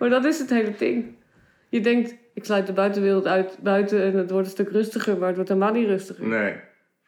[0.00, 1.14] Maar dat is het hele ding.
[1.68, 5.26] Je denkt, ik sluit de buitenwereld uit buiten en het wordt een stuk rustiger, maar
[5.26, 6.26] het wordt helemaal niet rustiger.
[6.28, 6.56] Nee.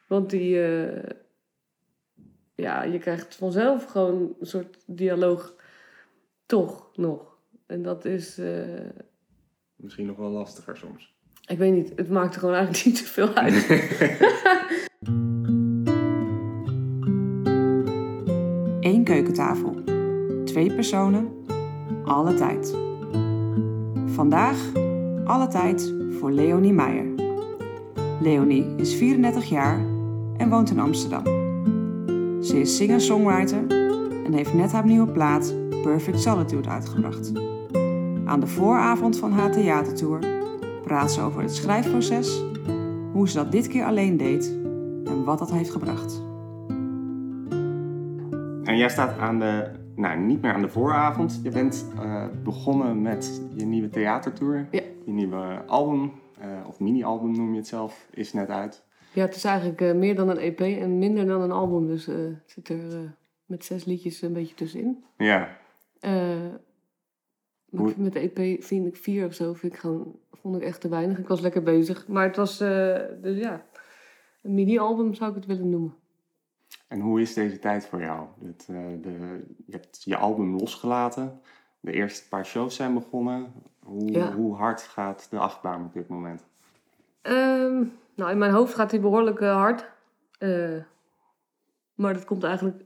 [0.07, 1.09] Want die, eh,
[2.55, 5.55] ja, je krijgt vanzelf gewoon een soort dialoog,
[6.45, 7.37] toch nog.
[7.65, 8.63] En dat is, eh,
[9.75, 11.13] Misschien nog wel lastiger soms.
[11.47, 13.67] ik weet niet, het maakt er gewoon eigenlijk niet zoveel uit.
[18.93, 19.83] Eén keukentafel.
[20.45, 21.41] Twee personen.
[22.03, 22.77] Alle tijd.
[24.05, 24.71] Vandaag
[25.25, 27.05] alle tijd voor Leonie Meijer.
[28.21, 29.79] Leonie is 34 jaar
[30.37, 31.23] en woont in Amsterdam.
[32.43, 33.67] Ze is singer-songwriter
[34.25, 37.31] en heeft net haar nieuwe plaat Perfect Solitude uitgebracht.
[38.25, 40.19] Aan de vooravond van haar theatertour
[40.83, 42.43] praat ze over het schrijfproces,
[43.11, 44.57] hoe ze dat dit keer alleen deed
[45.05, 46.23] en wat dat heeft gebracht.
[48.63, 51.39] En jij staat aan de, nou niet meer aan de vooravond.
[51.43, 54.67] Je bent eh, begonnen met je nieuwe theatertour.
[54.71, 54.81] Ja.
[55.05, 58.83] Je nieuwe album, eh, of mini-album noem je het zelf, is net uit.
[59.13, 61.87] Ja, het is eigenlijk eh, meer dan een EP en minder dan een album.
[61.87, 65.03] Dus het zit er met zes liedjes een beetje tussenin.
[65.17, 65.57] Ja,
[67.69, 70.81] Hoe- met de EP vind ik vier of zo, vind ik gewoon, vond ik echt
[70.81, 71.17] te weinig.
[71.19, 72.07] Ik was lekker bezig.
[72.07, 72.57] Maar het was,
[73.21, 73.65] dus ja,
[74.41, 75.93] een mini-album zou ik het willen noemen.
[76.93, 78.27] En hoe is deze tijd voor jou?
[78.45, 81.41] Het, eh, de, je hebt je album losgelaten.
[81.79, 83.53] De eerste paar shows zijn begonnen.
[83.79, 84.33] Hoe, Ja.
[84.33, 86.45] hoe hard gaat de achtbaan op dit moment?
[87.21, 87.83] Ehm,
[88.15, 89.89] nou, in mijn hoofd gaat hij behoorlijk eh, hard.
[90.37, 90.77] Eh,
[91.95, 92.83] maar dat komt eigenlijk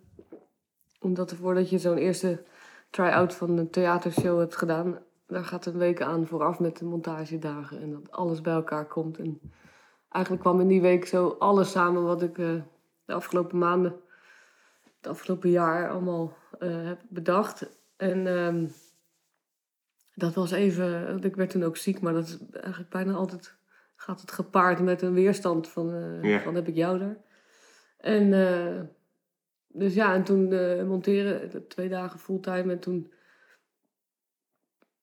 [0.99, 2.43] omdat er voordat je zo'n eerste
[2.89, 7.81] try-out van een theatershow hebt gedaan, daar gaat een week aan vooraf met de montagedagen
[7.81, 9.17] en dat alles bij elkaar komt.
[9.17, 9.39] En
[10.09, 12.37] eigenlijk kwam in die week zo alles samen wat ik
[13.07, 13.95] de afgelopen maanden,
[14.97, 17.69] het afgelopen jaar allemaal eh, heb bedacht.
[17.95, 18.67] En ehm,
[20.13, 23.55] dat was even, ik werd toen ook ziek, maar dat is eigenlijk bijna altijd
[23.95, 26.39] gaat het gepaard met een weerstand van, eh, Ja.
[26.39, 27.17] van heb ik jou daar.
[27.97, 28.81] En eh,
[29.67, 30.47] dus ja, en toen
[30.87, 33.11] monteren, twee dagen fulltime en toen...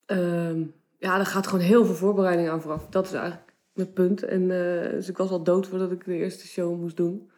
[0.05, 0.65] ehm,
[0.97, 2.87] ja, er gaat gewoon heel veel voorbereiding aan vooraf.
[2.87, 4.23] Dat is eigenlijk mijn punt.
[4.23, 7.31] En dus ik was al dood voordat ik de eerste show moest doen.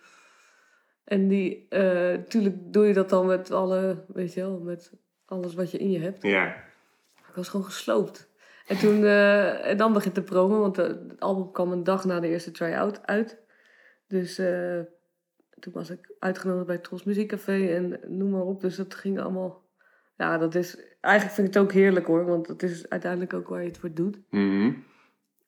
[1.07, 1.81] En die, eh
[2.17, 4.91] natuurlijk doe je dat dan met alle, weet je wel, met
[5.25, 6.23] alles wat je in je hebt.
[6.23, 6.55] Ja,
[7.15, 8.29] Ik was gewoon gesloopt.
[8.67, 12.05] En toen, eh, en dan begint de promo, want eh, het album kwam een dag
[12.05, 13.37] na de eerste try-out uit.
[14.07, 14.79] Dus eh,
[15.59, 18.61] toen was ik uitgenodigd bij Tros Muziekcafé en noem maar op.
[18.61, 19.63] Dus dat ging allemaal,
[20.17, 23.47] ja, dat is, eigenlijk vind ik het ook heerlijk hoor, want dat is uiteindelijk ook
[23.47, 24.19] waar je het voor doet.
[24.29, 24.73] Mhm.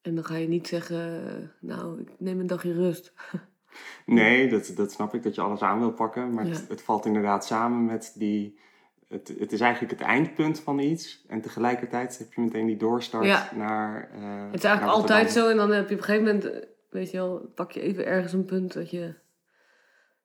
[0.01, 3.13] En dan ga je niet zeggen, nou, ik neem een dagje rust.
[4.05, 6.33] Nee, dat, dat snap ik, dat je alles aan wil pakken.
[6.33, 6.51] Maar Ja.
[6.51, 8.59] het, het valt inderdaad samen met die...
[9.07, 11.25] Het, het is eigenlijk het eindpunt van iets.
[11.27, 13.49] En tegelijkertijd heb je meteen die doorstart Ja.
[13.55, 14.09] naar...
[14.13, 16.67] eh, Het is eigenlijk altijd zo en dan heb je op een gegeven moment, eh,
[16.89, 19.13] weet je wel, pak je even ergens een punt dat je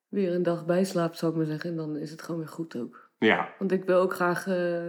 [0.07, 1.69] weer een dag bijslaapt, zou ik maar zeggen.
[1.69, 3.09] En dan is het gewoon weer goed ook.
[3.19, 4.83] Ja, Want ik wil ook graag eh,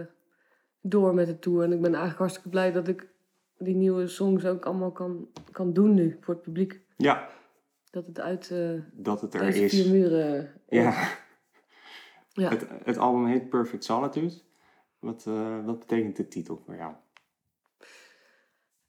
[0.81, 1.63] door met de tour.
[1.63, 3.07] En ik ben eigenlijk hartstikke blij dat ik
[3.57, 6.81] die nieuwe songs ook allemaal kan, kan doen nu voor het publiek.
[6.97, 7.27] ja,
[7.97, 9.73] Dat het uit eh, dat het er is.
[9.73, 11.09] vier muren eh, Ja,
[12.31, 12.49] ja.
[12.49, 14.33] het, het album heet Perfect Solitude.
[14.99, 16.93] Wat, eh, wat betekent de titel voor jou?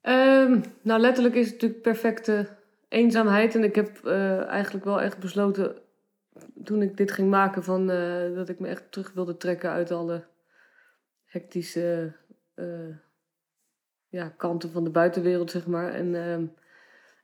[0.01, 3.55] Ehm, nou, letterlijk is het natuurlijk perfecte eenzaamheid.
[3.55, 5.81] En ik heb eh, eigenlijk wel echt besloten,
[6.63, 7.87] toen ik dit ging maken, van,
[8.35, 10.27] dat ik me echt terug wilde trekken uit alle
[11.25, 12.13] hectische
[14.07, 15.93] ja, kanten van de buitenwereld, zeg maar.
[15.93, 16.45] En ehm,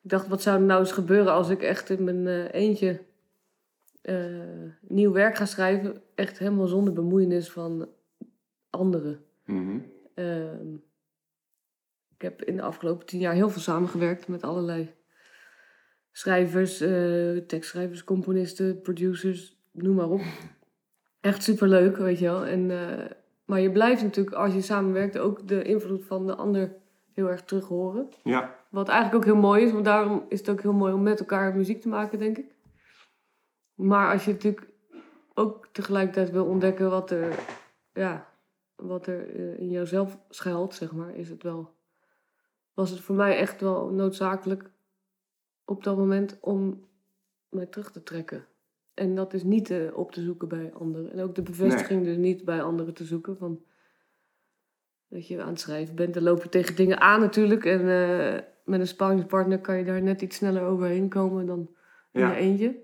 [0.06, 3.02] ik dacht, wat zou er nou eens gebeuren als ik echt in mijn eh, eentje
[4.02, 6.02] eh, nieuw werk ga schrijven?
[6.16, 7.90] Echt helemaal zonder bemoeienis van
[8.70, 9.20] anderen.
[9.46, 9.80] Mhm.
[10.14, 10.74] Ehm,
[12.16, 14.94] ik heb in de afgelopen tien jaar heel veel samengewerkt met allerlei
[16.12, 20.22] schrijvers, eh, tekstschrijvers, componisten, producers, noem maar op.
[21.22, 22.46] Echt superleuk, weet je wel.
[22.46, 22.72] En,
[23.46, 26.76] maar je blijft natuurlijk, als je samenwerkt, ook de invloed van de ander
[27.16, 28.10] heel erg terug horen.
[28.24, 31.04] Ja, Wat eigenlijk ook heel mooi is, want daarom is het ook heel mooi om
[31.04, 32.56] met elkaar muziek te maken, denk ik.
[33.74, 34.70] Maar als je natuurlijk
[35.34, 37.40] ook tegelijkertijd wil ontdekken wat er,
[37.94, 38.28] ja,
[38.76, 41.74] wat er eh, in jouzelf schuilt, zeg maar, is het wel,
[42.74, 44.72] was het voor mij echt wel noodzakelijk
[45.66, 46.88] op dat moment om
[47.50, 48.46] mij terug te trekken.
[48.94, 51.12] En dat is niet eh, op te zoeken bij anderen.
[51.12, 53.38] En ook de bevestiging dus niet bij anderen te zoeken.
[53.38, 53.64] Van,
[55.16, 57.66] dat je aan het schrijven bent, dan loop je tegen dingen aan natuurlijk.
[57.66, 61.70] En eh, met een sparringspartner kan je daar net iets sneller overheen komen dan
[62.12, 62.32] in Ja.
[62.32, 62.76] je eentje.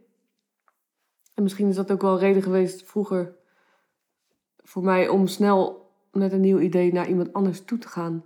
[1.34, 3.36] En misschien is dat ook wel een reden geweest vroeger
[4.58, 8.26] voor mij om snel met een nieuw idee naar iemand anders toe te gaan.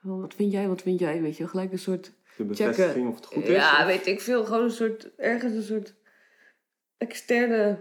[0.00, 1.22] Wat vind jij, wat vind jij?
[1.22, 3.48] Weet je, gelijk een soort De bevestiging of het goed is?
[3.48, 4.44] ja, of- weet ik veel.
[4.44, 5.94] Gewoon een soort, ergens een soort
[6.96, 7.78] externe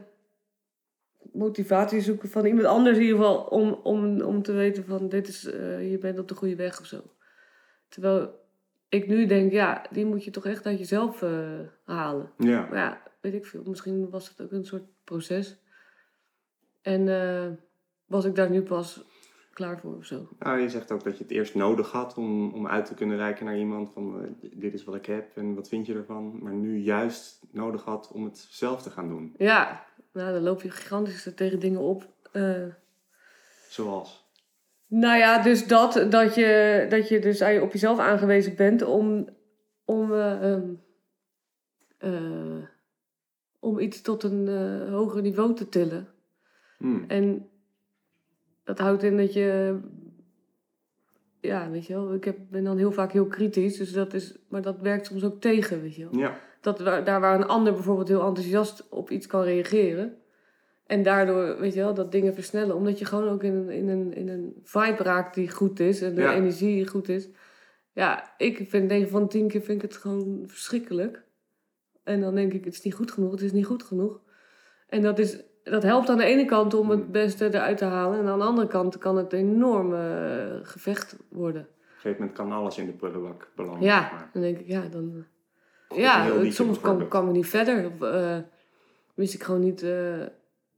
[1.33, 3.43] motivatie zoeken van iemand anders in ieder geval.
[3.43, 6.79] Om, om, om te weten van, dit is, eh, je bent op de goede weg
[6.79, 7.01] of zo.
[7.87, 8.41] Terwijl
[8.89, 12.31] ik nu denk, ja, die moet je toch echt uit jezelf eh, halen.
[12.37, 12.67] Ja.
[12.69, 13.63] Maar ja, weet ik veel.
[13.65, 15.61] Misschien was het ook een soort proces.
[16.81, 17.51] En eh,
[18.05, 19.05] was ik daar nu pas
[19.53, 20.27] klaar voor of zo.
[20.39, 23.17] Nou, je zegt ook dat je het eerst nodig had om, om uit te kunnen
[23.17, 26.39] reiken naar iemand van eh, dit is wat ik heb en wat vind je ervan.
[26.41, 29.33] Maar nu juist nodig had om het zelf te gaan doen.
[29.37, 32.07] Ja, nou, dan loop je gigantisch tegen dingen op.
[32.31, 32.65] Eh,
[33.69, 34.31] Zoals.
[34.87, 39.27] Nou ja, dus dat, dat je, dat je dus op jezelf aangewezen bent om,
[39.85, 40.73] om, eh, ehm,
[41.97, 42.63] eh,
[43.59, 44.47] om iets tot een
[44.89, 46.07] hoger niveau te tillen.
[46.77, 47.05] Hmm.
[47.07, 47.49] En
[48.63, 49.79] dat houdt in dat je,
[51.39, 54.37] ja, weet je wel, ik heb, ben dan heel vaak heel kritisch, dus dat is,
[54.49, 56.19] maar dat werkt soms ook tegen, weet je wel.
[56.19, 56.39] Ja.
[56.61, 60.17] Dat daar waar een ander bijvoorbeeld heel enthousiast op iets kan reageren.
[60.85, 62.75] En daardoor, weet je wel, dat dingen versnellen.
[62.75, 66.01] Omdat je gewoon ook in een, in een, in een vibe raakt die goed is.
[66.01, 66.33] En de Ja.
[66.33, 67.29] energie goed is.
[67.93, 71.23] Ja, ik vind 9 van 10 keer vind ik het gewoon verschrikkelijk.
[72.03, 74.21] En dan denk ik, het is niet goed genoeg, het is niet goed genoeg.
[74.87, 77.11] En dat, is, dat helpt aan de ene kant om het Hmm.
[77.11, 78.19] beste eruit te halen.
[78.19, 81.61] En aan de andere kant kan het een enorm eh, gevecht worden.
[81.61, 83.83] Op een gegeven moment kan alles in de prullenbak belanden.
[83.83, 84.29] Ja, maar.
[84.33, 85.25] dan denk ik, ja, dan...
[85.95, 87.85] Ja, soms kwam, ik niet verder.
[87.85, 88.37] Of eh,
[89.13, 89.81] wist ik gewoon niet...
[89.83, 90.25] eh,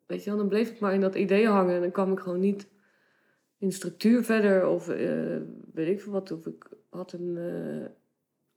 [0.06, 1.76] weet je wel, dan bleef ik maar in dat idee hangen.
[1.76, 2.68] En dan kwam ik gewoon niet
[3.58, 4.68] in structuur verder.
[4.68, 4.86] Of
[5.74, 6.32] weet ik veel wat.
[6.32, 7.38] Of ik had een,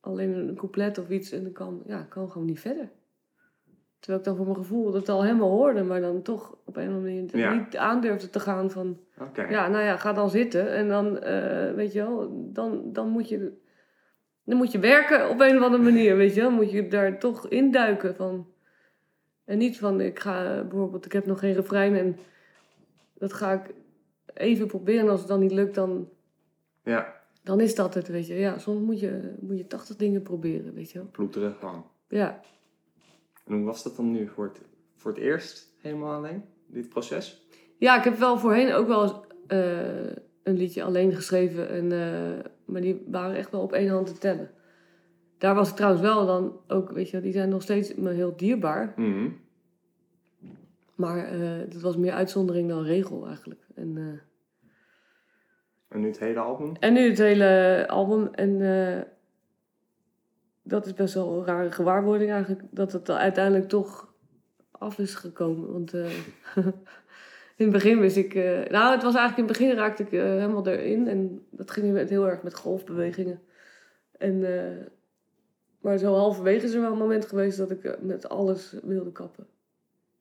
[0.00, 1.32] alleen een couplet of iets.
[1.32, 2.90] En dan kwam, ja, kwam gewoon niet verder.
[3.98, 5.82] Terwijl ik dan voor mijn gevoel dat al helemaal hoorde.
[5.82, 7.54] Maar dan toch op een of andere manier Ja.
[7.54, 8.98] niet aandurfde te gaan van...
[9.34, 10.70] Ja, nou ja, ga dan zitten.
[10.72, 13.52] En dan, eh, weet je wel, dan, dan, moet je,
[14.44, 16.50] dan moet je werken op een of andere manier, weet je wel.
[16.50, 18.46] Moet je daar toch induiken van.
[19.44, 22.16] En niet van, ik ga bijvoorbeeld, ik heb nog geen refrein en
[23.14, 23.74] dat ga ik
[24.34, 25.00] even proberen.
[25.00, 26.08] En als het dan niet lukt, dan,
[26.84, 28.34] Ja, dan is dat het, weet je.
[28.34, 31.08] Ja, soms moet je, moet je 80 dingen proberen, weet je wel.
[31.12, 31.56] ploeteren.
[32.08, 32.40] Ja,
[33.48, 34.60] En hoe was dat dan nu voor het,
[34.96, 37.46] voor het eerst helemaal alleen, dit proces?
[37.78, 39.14] Ja, ik heb wel voorheen ook wel eens
[39.46, 41.68] eh, een liedje alleen geschreven.
[41.68, 44.50] En, eh, maar die waren echt wel op één hand te tellen.
[45.38, 48.36] Daar was ik trouwens wel dan ook, weet je, die zijn nog steeds me heel
[48.36, 48.92] dierbaar.
[48.96, 49.28] Mhm.
[50.94, 53.66] Maar eh dat was meer uitzondering dan regel eigenlijk.
[53.74, 54.20] En,
[55.88, 56.76] En nu het hele album?
[56.80, 58.28] en nu het hele album.
[58.34, 58.60] En
[60.69, 62.62] dat is best wel een rare gewaarwording eigenlijk.
[62.70, 64.15] Dat het uiteindelijk toch
[64.70, 65.73] af is gekomen.
[65.73, 66.12] Want eh,
[67.56, 68.35] in het begin wist ik...
[68.35, 71.09] eh, nou, het was eigenlijk in het begin raakte ik eh, helemaal erin.
[71.09, 73.41] En dat ging met, heel erg met golfbewegingen.
[74.19, 74.41] En,
[75.81, 79.47] maar zo halverwege is er wel een moment geweest dat ik met alles wilde kappen.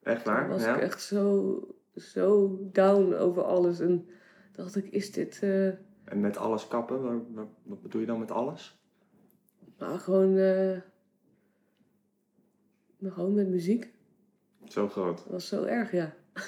[0.04, 0.50] Echt Toen waar?
[0.50, 0.76] was ja?
[0.76, 1.60] ik echt zo,
[1.96, 3.80] zo down over alles.
[3.80, 4.10] En
[4.52, 5.40] dacht ik, is dit...
[6.04, 7.26] En met alles kappen,
[7.64, 8.77] wat bedoel je dan met alles?
[9.80, 10.34] Nou, gewoon...
[10.34, 10.82] nou,
[13.14, 13.94] gewoon met muziek.
[14.66, 15.18] Zo groot.
[15.18, 16.14] Dat was zo erg, ja.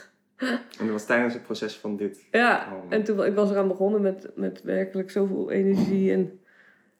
[0.79, 2.27] En dat was tijdens het proces van dit.
[2.31, 6.39] Ja, en toen ik was eraan begonnen met, met werkelijk zoveel energie en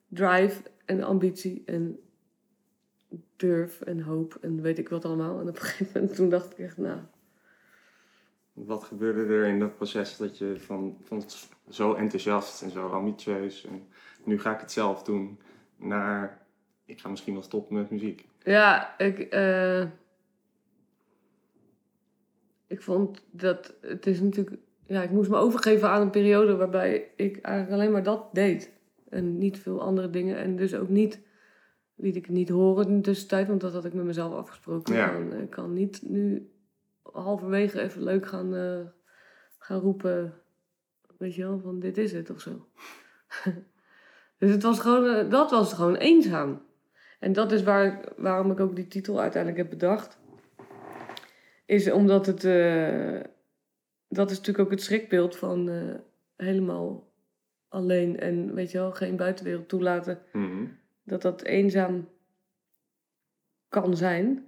[0.08, 2.00] drive en ambitie en
[3.36, 5.40] durf en hoop en weet ik wat allemaal.
[5.40, 7.00] En op een gegeven moment toen dacht ik echt, nou,
[8.54, 11.24] Wat gebeurde er in dat proces dat je van, van
[11.70, 13.88] zo enthousiast en zo ambitieus en
[14.24, 15.40] nu ga ik het zelf doen,
[15.80, 16.48] naar
[16.90, 18.28] ik ga misschien wel stoppen met muziek.
[18.44, 19.82] ja, ik, eh,
[22.68, 24.56] ik vond dat het is natuurlijk,
[24.86, 28.72] ja, ik moest me overgeven aan een periode waarbij ik eigenlijk alleen maar dat deed.
[29.10, 30.38] En niet veel andere dingen.
[30.38, 31.20] En dus ook niet,
[31.96, 34.96] liet ik het niet horen in de tussentijd, want dat had ik met mezelf afgesproken.
[34.96, 35.14] Ja.
[35.14, 36.52] Van, ik kan niet nu
[37.02, 38.82] halverwege even leuk gaan, eh,
[39.58, 40.34] gaan roepen,
[41.18, 42.68] weet je wel, van dit is het of zo.
[44.40, 46.62] dus het was gewoon, eh, dat was gewoon eenzaam.
[47.20, 50.18] En dat is waar, waarom ik ook die titel uiteindelijk heb bedacht.
[51.66, 53.20] Is omdat het, eh,
[54.08, 55.96] dat is natuurlijk ook het schrikbeeld van eh,
[56.36, 57.08] helemaal
[57.68, 60.66] alleen en weet je wel, geen buitenwereld toelaten Mhm.
[61.04, 62.10] dat dat eenzaam
[63.70, 64.48] kan zijn.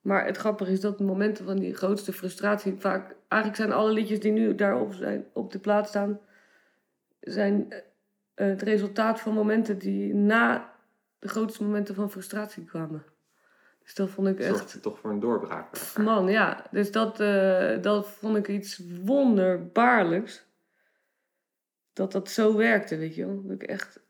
[0.00, 3.14] Maar het grappige is dat de momenten van die grootste frustratie vaak...
[3.28, 6.20] Eigenlijk zijn alle liedjes die nu daarop zijn, op de plaats staan...
[7.20, 7.72] zijn
[8.36, 10.72] eh, het resultaat van momenten die na
[11.18, 13.04] de grootste momenten van frustratie kwamen.
[13.82, 14.56] Dus dat vond ik echt...
[14.56, 15.96] Zorgt toch voor een doorbraak.
[15.98, 16.66] Man, ja.
[16.70, 20.44] Dus dat, eh, dat vond ik iets wonderbaarlijks.
[21.92, 23.42] dat dat zo werkte, weet je wel.
[23.42, 24.04] Dat ik echt...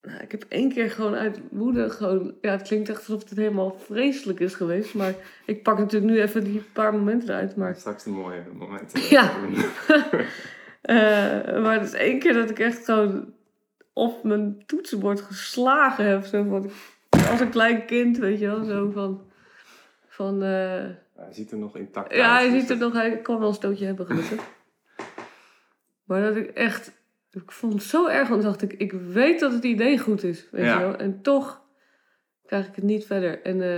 [0.00, 2.34] Nou, ik heb één keer gewoon uit woede gewoon...
[2.40, 4.94] Ja, het klinkt echt alsof het helemaal vreselijk is geweest.
[4.94, 5.14] Maar
[5.46, 7.56] ik pak natuurlijk nu even die paar momenten eruit.
[7.56, 9.00] Maar Straks de mooie momenten.
[9.08, 9.32] Ja.
[10.86, 13.34] Eh, maar het is één keer dat ik echt gewoon
[13.92, 16.24] op mijn toetsenbord geslagen heb.
[16.24, 16.70] Zo van,
[17.30, 18.64] als een klein kind, weet je wel.
[18.64, 19.30] Zo van...
[20.08, 20.48] van eh,
[21.16, 22.40] Hij ziet er nog intact ja, uit.
[22.42, 23.02] hij dus ziet er dat- nog...
[23.02, 24.40] Hij kan wel een stootje hebben, gelukkig.
[26.06, 26.92] maar dat ik echt...
[27.30, 28.72] Ik vond het zo erg, want dacht ik...
[28.72, 30.78] Ik weet dat het idee goed is, weet Ja.
[30.78, 30.96] je wel.
[30.96, 31.62] En toch
[32.46, 33.42] krijg ik het niet verder.
[33.42, 33.68] En eh,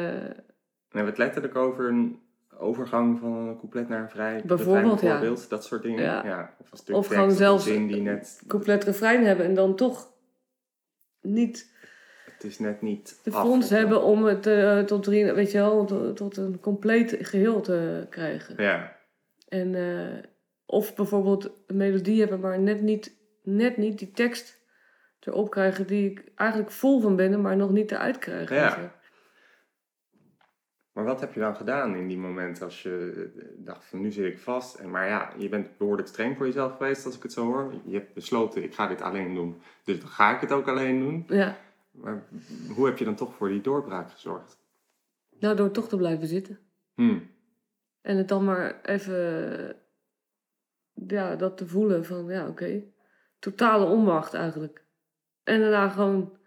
[0.89, 2.19] We hebben het letterlijk over een
[2.59, 5.09] overgang van een couplet naar een vrij Bijvoorbeeld, ja.
[5.09, 6.03] bijvoorbeeld, dat soort dingen.
[6.03, 6.55] Ja.
[6.61, 8.43] Of, een stuk Of gewoon een zelfs- zin die net...
[8.49, 10.13] compleet refrein hebben en dan toch
[11.21, 11.73] niet
[12.35, 15.85] Het is net niet de fonds hebben om het eh, tot, drie, weet je wel,
[15.85, 18.63] tot, tot een compleet geheel te krijgen.
[18.63, 18.97] Ja,
[19.49, 20.25] En, eh,
[20.67, 24.57] of bijvoorbeeld een melodie hebben, maar net niet, net niet die tekst
[25.21, 28.51] erop krijgen die ik eigenlijk vol van ben, maar nog niet eruit krijg.
[28.51, 28.97] Ja.
[30.99, 34.33] Maar wat heb je dan gedaan in die momenten als je dacht van nu zit
[34.33, 34.75] ik vast.
[34.75, 37.73] En, maar ja, je bent behoorlijk streng voor jezelf geweest als ik het zo hoor.
[37.85, 40.99] Je hebt besloten ik ga dit alleen doen, dus dan ga ik het ook alleen
[41.01, 41.25] doen.
[41.29, 41.59] ja.
[41.91, 42.23] Maar
[42.75, 44.59] hoe heb je dan toch voor die doorbraak gezorgd?
[45.39, 46.59] Nou, door toch te blijven zitten.
[46.95, 47.19] Hm.
[48.01, 49.77] En het dan maar even,
[50.95, 52.83] ja, dat te voelen van, ja, oké.
[53.39, 54.85] Totale onmacht eigenlijk.
[55.45, 56.38] En daarna gewoon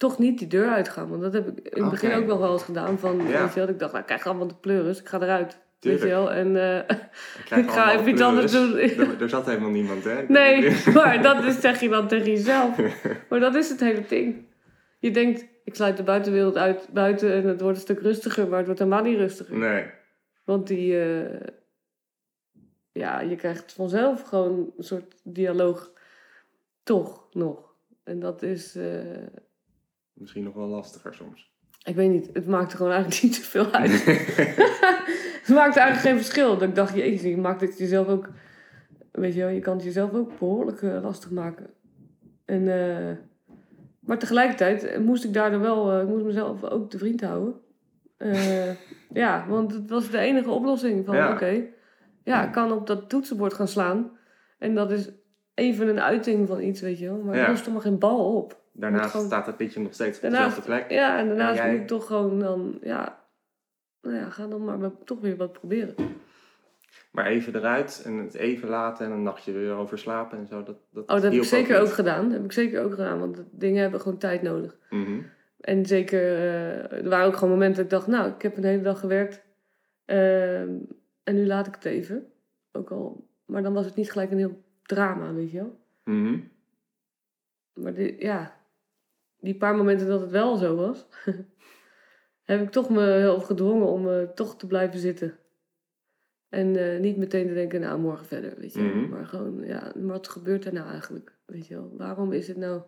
[0.00, 1.08] toch niet die deur uitgaan.
[1.08, 2.18] Want dat heb ik in het begin Oké.
[2.18, 2.98] ook nog wel eens gedaan.
[2.98, 3.42] Van, Ja.
[3.42, 5.00] weet je wel, ik dacht, nou, ik krijg allemaal de pleuris.
[5.00, 5.58] Ik ga eruit.
[5.78, 6.02] Tuurlijk.
[6.02, 6.32] Weet je wel.
[6.32, 8.78] En eh, Ik, ga even iets anders doen.
[8.78, 10.22] Er, er zat helemaal niemand, hè?
[10.28, 12.76] nee, maar dat is, zeg je dan tegen jezelf.
[13.28, 14.46] Maar dat is het hele ding.
[14.98, 18.48] Je denkt, ik sluit de buitenwereld uit buiten en het wordt een stuk rustiger.
[18.48, 19.56] Maar het wordt helemaal niet rustiger.
[19.56, 19.84] Nee.
[20.44, 21.46] Want die, eh,
[22.92, 25.90] ja, je krijgt vanzelf gewoon een soort dialoog.
[26.82, 27.74] Toch nog.
[28.04, 28.84] En dat is, eh,
[30.20, 31.50] Misschien nog wel lastiger soms.
[31.84, 33.90] ik weet niet, het maakte gewoon eigenlijk niet zoveel uit.
[35.44, 36.58] het maakte eigenlijk geen verschil.
[36.58, 38.28] Dat ik dacht, jezus, je maakt het jezelf ook,
[39.12, 41.70] weet je wel, je kan het jezelf ook behoorlijk eh, lastig maken.
[42.44, 43.16] En, eh,
[44.00, 47.54] maar tegelijkertijd moest ik daardoor wel, eh, ik moest mezelf ook te vriend houden.
[49.12, 51.32] Ja, want het was de enige oplossing van, Ja.
[51.32, 51.64] oké,
[52.24, 54.10] ja, ik kan op dat toetsenbord gaan slaan.
[54.58, 55.10] En dat is
[55.54, 57.16] even een uiting van iets, weet je wel.
[57.22, 57.40] Maar Ja.
[57.40, 58.59] het lost toch maar geen bal op.
[58.72, 60.90] Daarnaast gewoon- staat het liedje nog steeds op dezelfde plek.
[60.90, 63.24] Ja, en daarnaast En jij- moet ik toch gewoon dan, ja,
[64.02, 65.94] nou ja, ga dan maar toch weer wat proberen.
[67.10, 70.62] Maar even eruit en het even laten en een nachtje weer over slapen en zo.
[70.62, 72.22] Dat, dat Oh, dat heb ik zeker ook gedaan.
[72.24, 74.78] Dat heb ik zeker ook gedaan, want dingen hebben gewoon tijd nodig.
[74.90, 75.20] Mhm.
[75.60, 78.64] En zeker, eh, er waren ook gewoon momenten dat ik dacht, nou, ik heb een
[78.64, 79.42] hele dag gewerkt
[80.04, 80.74] ehm,
[81.22, 82.32] en nu laat ik het even.
[82.72, 85.78] Ook al, maar dan was het niet gelijk een heel drama, weet je wel.
[86.04, 86.38] Mhm.
[87.72, 88.59] Maar die, ja,
[89.40, 91.06] die paar momenten dat het wel zo was,
[92.50, 95.38] heb ik toch me heel gedwongen om eh, toch te blijven zitten.
[96.48, 98.80] En eh, niet meteen te denken, nou, morgen verder, weet je.
[98.80, 99.08] Mhm.
[99.08, 101.96] Maar gewoon, ja, wat gebeurt er nou eigenlijk, weet je wel.
[101.96, 102.82] Waarom is het nou...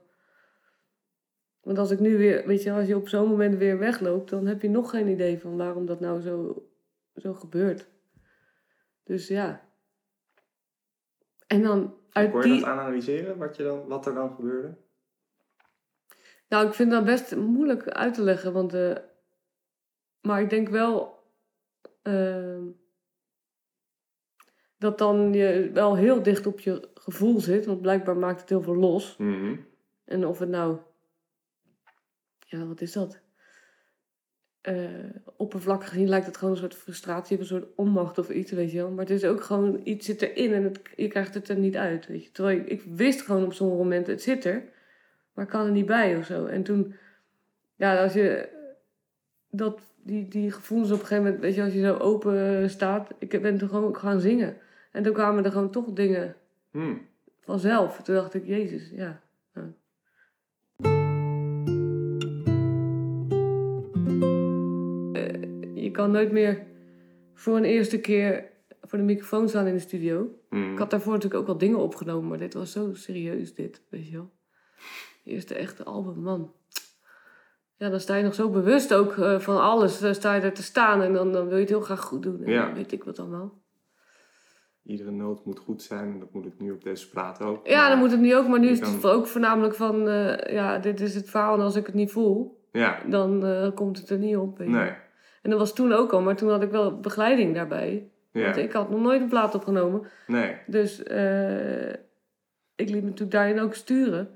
[1.61, 4.47] Want als ik nu weer, weet je als je op zo'n moment weer wegloopt, dan
[4.47, 6.63] heb je nog geen idee van waarom dat nou zo,
[7.15, 7.87] zo gebeurt.
[9.05, 9.69] Dus ja.
[11.47, 12.61] En dan uit Kon je die...
[12.61, 14.77] dat analyseren, wat, je dan, wat er dan gebeurde?
[16.53, 18.75] Nou, ik vind dat best moeilijk uit te leggen, want...
[18.75, 18.97] eh,
[20.21, 21.23] maar ik denk wel...
[22.03, 22.63] ehm,
[24.79, 28.63] dat dan je wel heel dicht op je gevoel zit, want blijkbaar maakt het heel
[28.63, 29.17] veel los.
[29.17, 29.57] Mhm.
[30.05, 30.79] En of het nou...
[32.39, 33.21] Ja, wat is dat?
[34.61, 38.53] Eh, oppervlakkig gezien lijkt het gewoon een soort frustratie of een soort onmacht of iets,
[38.53, 38.91] weet je wel.
[38.91, 41.77] Maar het is ook gewoon, iets zit erin en het, je krijgt het er niet
[41.77, 42.31] uit, weet je.
[42.31, 44.71] Terwijl ik, ik wist gewoon op sommige momenten, het zit er,
[45.33, 46.47] maar ik kan er niet bij of zo.
[46.47, 46.95] En toen,
[47.77, 48.49] ja, als je
[49.51, 53.11] dat, die, die gevoelens op een gegeven moment, weet je, als je zo open staat,
[53.19, 54.57] ik ben toen gewoon ook gaan zingen.
[54.93, 56.37] En toen kwamen er gewoon toch dingen
[56.71, 56.95] Hm.
[57.41, 58.03] vanzelf.
[58.03, 59.23] Toen dacht ik, Jezus, ja.
[59.55, 59.73] ja.
[65.13, 66.63] Eh, je kan nooit meer
[67.35, 68.51] voor een eerste keer
[68.83, 70.39] voor de microfoon staan in de studio.
[70.51, 70.73] Mhm.
[70.73, 74.07] Ik had daarvoor natuurlijk ook al dingen opgenomen, maar dit was zo serieus, dit, weet
[74.09, 74.31] je wel.
[75.25, 76.53] Eerste echte album, man.
[77.77, 79.99] Ja, dan sta je nog zo bewust ook eh, van alles.
[79.99, 82.23] Dan sta je er te staan en dan, dan wil je het heel graag goed
[82.23, 82.43] doen.
[82.45, 82.65] En Ja.
[82.65, 83.61] dan weet ik wat allemaal.
[84.85, 87.67] Iedere noot moet goed zijn en dat moet het nu op deze plaat ook.
[87.67, 88.49] Ja, dan moet het nu ook.
[88.49, 90.09] Maar nu is het ook voornamelijk van...
[90.09, 93.75] eh, ja, dit is het verhaal en als ik het niet voel, Ja, dan eh,
[93.75, 94.59] komt het er niet op.
[94.59, 94.93] nee.
[95.43, 98.11] En dat was toen ook al, maar toen had ik wel begeleiding daarbij.
[98.33, 100.07] Ja, Want ik had nog nooit een plaat opgenomen.
[100.27, 100.57] nee.
[100.67, 100.99] Dus,
[102.75, 104.31] ik liet me natuurlijk daarin ook sturen.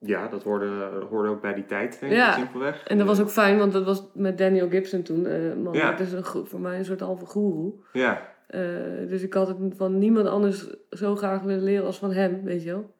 [0.00, 0.66] Ja, dat hoorde,
[1.10, 2.32] hoorde ook bij die tijd, denk ik, Ja.
[2.32, 2.84] simpelweg.
[2.86, 5.26] En dat was ook fijn, want dat was met Daniel Gibson toen.
[5.26, 5.90] eh man, Ja.
[5.90, 7.74] dat is een, voor mij een soort halve goeroe.
[7.92, 8.60] Ja, Eh,
[9.08, 12.62] dus ik had het van niemand anders zo graag willen leren als van hem, weet
[12.62, 12.94] je wel.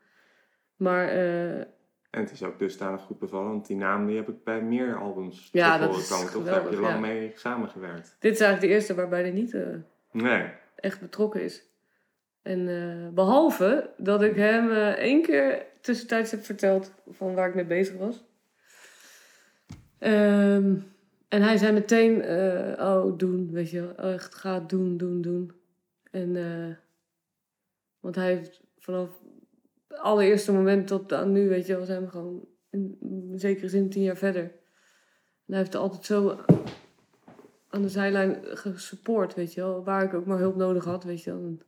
[0.76, 1.56] Maar eh,
[2.10, 4.98] en het is ook dusdanig goed bevallen, want die naam die heb ik bij meer
[4.98, 6.44] albums Ja, dat is toch?
[6.44, 7.00] Daar heb je lang ja.
[7.00, 8.16] mee samengewerkt.
[8.20, 9.56] dit is eigenlijk de eerste waarbij hij niet
[10.12, 10.44] Nee.
[10.76, 11.66] echt betrokken is.
[12.42, 17.54] En eh, behalve dat ik hem eh, één keer tussentijds heb verteld van waar ik
[17.54, 18.24] mee bezig was.
[19.98, 20.74] Ehm,
[21.28, 24.12] en hij zei meteen, eh, oh doen, weet je wel.
[24.12, 25.52] Echt, ga doen, doen, doen.
[26.10, 26.74] En, eh,
[28.00, 29.22] want hij heeft vanaf
[29.88, 33.68] het allereerste moment tot aan nu, weet je wel, zijn we gewoon in, in zekere
[33.68, 34.42] zin tien jaar verder.
[34.42, 36.40] En hij heeft altijd zo
[37.68, 39.84] aan de zijlijn gesupport, weet je wel.
[39.84, 41.58] Waar ik ook maar hulp nodig had, weet je wel.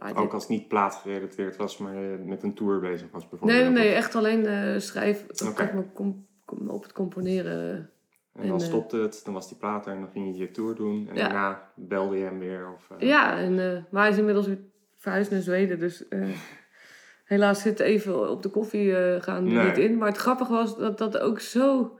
[0.00, 3.28] Maar dit- Ook als het niet plaatsgerelateerd was, maar je met een tour bezig was
[3.28, 3.60] bijvoorbeeld.
[3.60, 5.26] Nee, nee, echt alleen schrijven.
[5.44, 7.90] Maar com- com- op het componeren.
[8.34, 10.50] En dan eh, stopte het, dan was die plaat er en dan ging je je
[10.50, 11.08] tour doen.
[11.08, 11.22] En Ja.
[11.22, 12.72] daarna belde je hem weer.
[12.74, 14.58] Of, eh, Ja, en, eh, maar hij is inmiddels weer
[14.96, 15.78] verhuisd naar Zweden.
[15.78, 16.04] Dus
[17.24, 19.66] helaas zit even op de koffie gaan Nee.
[19.66, 19.98] niet in.
[19.98, 21.98] Maar het grappige was dat dat ook zo...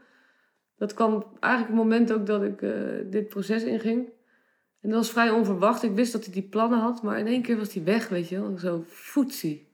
[0.77, 2.59] Dat kwam eigenlijk het moment ook dat ik
[3.11, 4.09] dit proces inging.
[4.81, 5.83] En dat was vrij onverwacht.
[5.83, 7.03] Ik wist dat hij die plannen had.
[7.03, 8.59] Maar in één keer was hij weg, weet je wel.
[8.59, 9.69] Zo foetsie.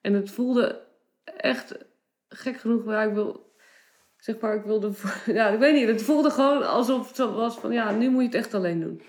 [0.00, 0.80] En het voelde
[1.36, 1.74] echt
[2.28, 2.84] gek genoeg.
[2.84, 3.52] Ja, ik wil...
[4.16, 4.92] Zeg maar, ik wilde...
[5.26, 5.86] Ja, ik weet niet.
[5.88, 7.72] Het voelde gewoon alsof het was van...
[7.72, 9.02] Ja, nu moet je het echt alleen doen.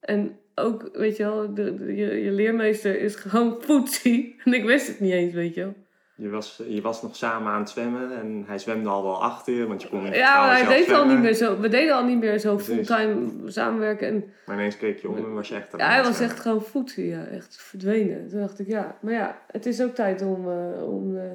[0.00, 4.34] En ook, weet je wel, de, je, je leermeester is gewoon poetsie.
[4.44, 5.74] En ik wist het niet eens, weet je wel.
[6.14, 9.54] Je, was, je was nog samen aan het zwemmen en hij zwemde al wel achter
[9.54, 11.60] je, want je kon Ja, hij deed al niet meer zo.
[11.60, 12.74] We deden al niet meer zo Precies.
[12.74, 14.08] fulltime samenwerken.
[14.08, 16.36] En Maar ineens keek je om en was je echt aan ja, hij was zwemmen.
[16.36, 17.24] echt gewoon ja.
[17.24, 18.28] Echt verdwenen.
[18.28, 21.30] Toen dacht ik, ja, maar ja, het is ook tijd om, eh, om, eh,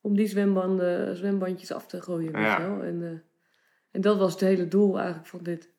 [0.00, 2.80] om die zwembanden, zwembandjes af te gooien, Ja.
[2.80, 3.08] En, eh,
[3.90, 5.70] en dat was het hele doel eigenlijk van dit.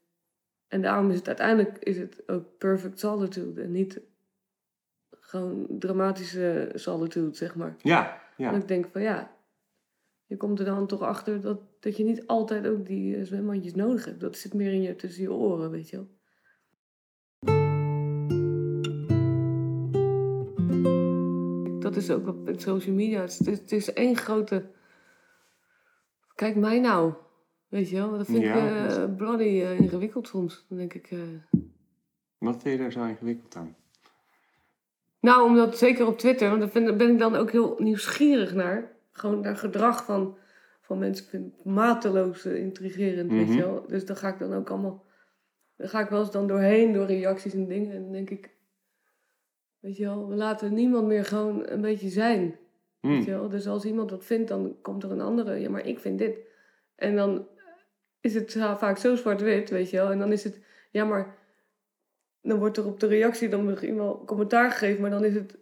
[0.68, 3.62] En daarom is het uiteindelijk is het ook perfect solitude.
[3.62, 4.00] En niet
[5.30, 7.76] gewoon dramatische solitude, zeg maar.
[7.82, 8.52] Ja, ja.
[8.52, 9.32] Dat ik denk van ja,
[10.26, 13.76] je komt er dan toch achter dat, dat je niet altijd ook die eh, zwembandjes
[13.76, 14.20] nodig hebt.
[14.20, 16.08] Dat zit meer in je, tussen je oren, weet je wel.
[21.80, 23.22] Dat is ook op social media.
[23.22, 24.66] Het is, het is één grote...
[26.36, 27.14] Kijk mij nou.
[27.68, 30.66] Weet je wel, dat vind Ja, ik dat- bloody eh, ingewikkeld soms.
[30.70, 31.14] Dan denk ik...
[32.38, 33.76] Wat vind je daar zo ingewikkeld aan?
[35.20, 38.92] Nou, omdat zeker op Twitter, want daar ben ik dan ook heel nieuwsgierig naar.
[39.12, 40.38] Gewoon naar gedrag van,
[40.82, 41.24] van mensen.
[41.24, 43.56] Ik vind het mateloos eh, intrigerend, weet Mhm.
[43.58, 43.86] je wel.
[43.88, 45.06] Dus daar ga ik dan ook allemaal...
[45.76, 47.92] Daar ga ik wel eens dan doorheen, door reacties en dingen.
[47.92, 48.50] En dan denk ik...
[49.80, 52.58] Weet je wel, we laten niemand meer gewoon een beetje zijn.
[53.00, 53.50] Weet je wel?
[53.50, 55.56] Dus als iemand wat vindt, dan komt er een andere.
[55.56, 56.38] Ja, maar ik vind dit.
[56.96, 57.48] En dan
[58.22, 60.12] is het vaak zo zwart-wit, weet je wel.
[60.12, 60.60] En dan is het,
[60.92, 61.38] ja, maar
[62.42, 65.58] dan wordt er op de reactie dan misschien wel commentaar gegeven, maar dan is het,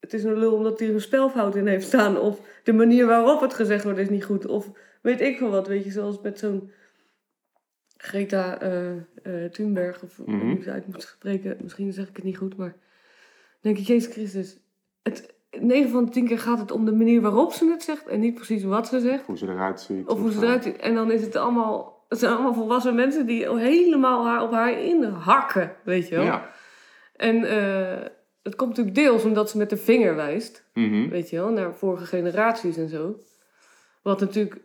[0.00, 2.18] het is een lul omdat hij er een spelfout in heeft staan.
[2.18, 4.46] Of de manier waarop het gezegd wordt is niet goed.
[4.46, 4.70] Of
[5.02, 6.70] weet ik veel wat, weet je, zoals met zo'n
[7.96, 10.40] Greta eh, Thunberg, of Mhm.
[10.40, 11.56] hoe ik ze uit moet spreken.
[11.62, 12.76] Misschien zeg ik het niet goed, maar
[13.60, 14.58] denk ik, Jezus Christus.
[15.02, 18.06] Het, 9 van de 10 keer gaat het om de manier waarop ze het zegt
[18.06, 19.26] en niet precies wat ze zegt.
[19.26, 20.06] Hoe ze eruit ziet.
[20.06, 20.76] Of hoe ze eruit ziet.
[20.76, 21.97] En dan is het allemaal...
[22.08, 26.24] Het zijn allemaal volwassen mensen die helemaal haar, op haar inhakken, weet je wel.
[26.24, 26.50] Ja.
[27.16, 28.06] En eh
[28.42, 31.08] het komt natuurlijk deels omdat ze met de vinger wijst, Mhm.
[31.08, 33.16] weet je wel, naar vorige generaties en zo.
[34.02, 34.60] Wat natuurlijk,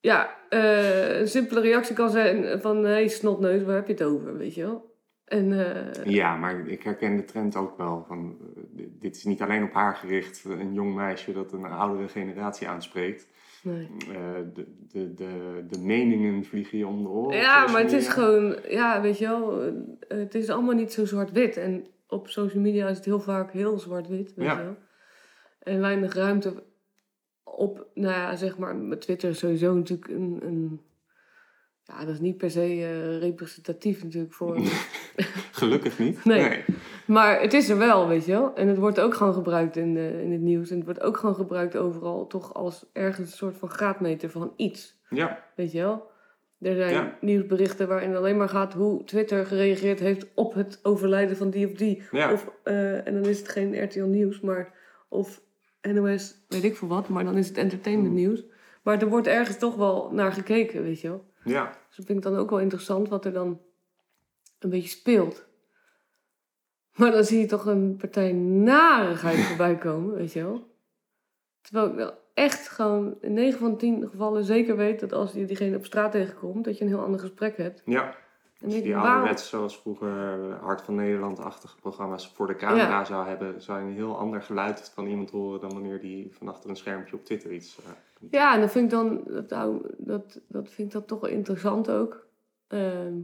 [0.00, 2.76] ja, eh, een simpele reactie kan zijn van...
[2.84, 4.94] Hé, hey, snotneus, waar heb je het over, weet je wel.
[5.24, 8.04] En eh, Ja, maar ik herken de trend ook wel.
[8.08, 8.36] Van,
[9.00, 13.26] dit is niet alleen op haar gericht, een jong meisje dat een oudere generatie aanspreekt.
[13.66, 13.88] Nee.
[14.08, 17.36] Eh, de, de, de, de meningen vliegen je om de oren.
[17.38, 19.72] Ja, maar het is gewoon, ja, weet je wel, eh,
[20.08, 21.56] het is allemaal niet zo zwart-wit.
[21.56, 24.58] En op social media is het heel vaak heel zwart-wit, weet Ja.
[24.58, 24.76] je wel.
[25.58, 26.62] En weinig ruimte
[27.44, 30.80] op, nou ja, zeg maar, Twitter is sowieso natuurlijk een, een
[31.84, 34.58] ja, dat is niet per se eh, representatief natuurlijk voor...
[35.52, 36.24] Gelukkig niet.
[36.24, 36.64] Nee.
[37.06, 38.54] Maar het is er wel, weet je wel.
[38.54, 40.70] En het wordt ook gewoon gebruikt in, eh, in het nieuws.
[40.70, 44.52] En het wordt ook gewoon gebruikt overal toch als ergens een soort van graadmeter van
[44.56, 45.00] iets.
[45.10, 46.10] Ja, Weet je wel?
[46.60, 47.16] Er zijn Ja.
[47.20, 51.72] nieuwsberichten waarin alleen maar gaat hoe Twitter gereageerd heeft op het overlijden van die of
[51.72, 52.02] die.
[52.10, 52.32] ja.
[52.32, 54.72] Of, eh, en dan is het geen RTL Nieuws, maar
[55.08, 55.42] of
[55.82, 58.16] NOS, weet ik veel wat, maar dan is het entertainment Hmm.
[58.16, 58.44] nieuws.
[58.82, 61.24] Maar er wordt ergens toch wel naar gekeken, weet je wel.
[61.44, 61.64] ja.
[61.88, 63.60] Dus dat vind ik dan ook wel interessant wat er dan
[64.58, 65.45] een beetje speelt.
[66.96, 70.74] Maar dan zie je toch een partij narigheid voorbij komen, weet je wel.
[71.60, 75.44] Terwijl ik wel echt gewoon in 9 van 10 gevallen zeker weet dat als je
[75.44, 77.82] diegene op straat tegenkomt, dat je een heel ander gesprek hebt.
[77.84, 78.14] Ja, En als
[78.60, 83.04] je denk die ouderwets zoals vroeger eh, Hart van Nederland-achtige programma's voor de camera Ja.
[83.04, 86.48] zou hebben, zou je een heel ander geluid van iemand horen dan wanneer die van
[86.48, 87.78] achter een schermpje op Twitter iets...
[87.78, 87.90] eh.
[88.30, 89.48] Ja, en dan vind ik dan, dat,
[89.98, 92.26] dat, dat vind ik dan toch wel interessant ook.
[92.66, 93.14] Ehm,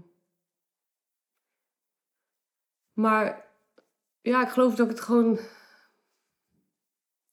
[2.93, 3.51] maar
[4.23, 5.39] ja, ik geloof dat ik het gewoon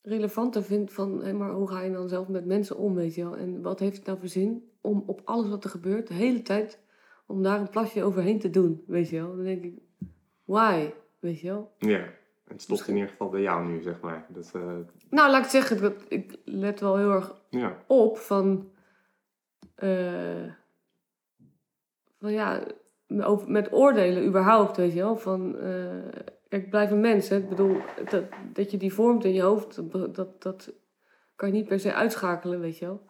[0.02, 3.24] relevanter vind van, hé, maar hoe ga je dan zelf met mensen om, weet je
[3.24, 3.38] wel?
[3.38, 6.42] En wat heeft het nou voor zin om op alles wat er gebeurt, de hele
[6.42, 6.80] tijd,
[7.26, 9.36] om daar een plasje overheen te doen, weet je wel?
[9.36, 9.78] Dan denk ik,
[10.46, 11.72] why, weet je wel?
[11.78, 12.06] Ja,
[12.48, 14.26] het stopt in ieder geval bij jou nu, zeg maar.
[14.30, 14.78] Dat, eh,
[15.10, 17.84] Nou, laat ik zeggen, dat, ik let wel heel erg ja.
[17.88, 18.72] op van,
[19.76, 20.52] eh,
[22.20, 22.64] van ja,
[23.46, 25.18] met oordelen überhaupt, weet je wel.
[25.18, 26.08] Van, eh,
[26.50, 27.38] ik blijf een mens, hè.
[27.38, 27.78] Ik bedoel,
[28.10, 29.82] dat, dat je die vormt in je hoofd,
[30.16, 30.74] dat, dat,
[31.36, 33.02] kan je niet per se uitschakelen, weet je wel.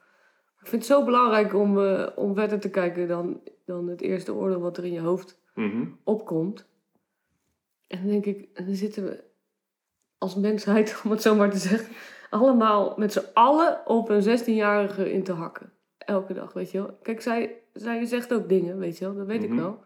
[0.62, 4.34] Ik vind het zo belangrijk om, eh, om verder te kijken dan, dan het eerste
[4.34, 5.86] oordeel wat er in je hoofd Mhm.
[6.04, 6.68] opkomt.
[7.88, 9.24] En dan denk ik, dan zitten we
[10.18, 11.96] als mensheid, om het zo maar te zeggen,
[12.30, 15.72] allemaal met z'n allen op een 16-jarige in te hakken.
[15.98, 16.98] Elke dag, weet je wel.
[17.02, 19.52] Kijk, zij, zij zegt ook dingen, weet je wel, dat weet Mhm.
[19.54, 19.84] ik wel.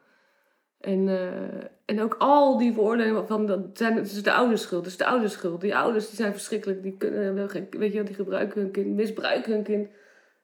[0.84, 4.82] En, eh, en ook al die veroordelingen van, dat zijn, het is de ouders schuld,
[4.84, 5.62] het is de ouders schuld.
[5.62, 9.54] Die ouders die zijn verschrikkelijk, die kunnen, geen- weet je die gebruiken hun kind, misbruiken
[9.54, 9.88] hun kind.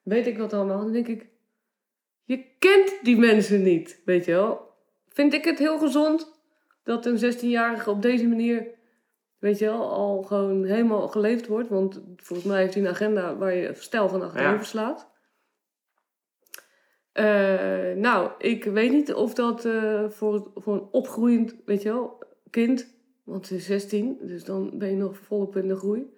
[0.03, 0.77] Weet ik wat allemaal.
[0.79, 1.27] Dan denk ik,
[2.23, 4.67] je kent die mensen niet, weet je wel.
[5.07, 6.39] Vind ik het heel gezond
[6.83, 8.67] dat een 16-jarige op deze manier,
[9.39, 11.69] weet je wel, al gewoon helemaal geleefd wordt.
[11.69, 14.63] Want volgens mij heeft hij een agenda waar je stijl van achterover Ja.
[14.63, 15.08] slaat.
[17.19, 22.23] Eh, nou, ik weet niet of dat eh, voor, voor een opgroeiend, weet je wel,
[22.49, 26.13] kind, want ze is 16, dus dan ben je nog volop in de groei.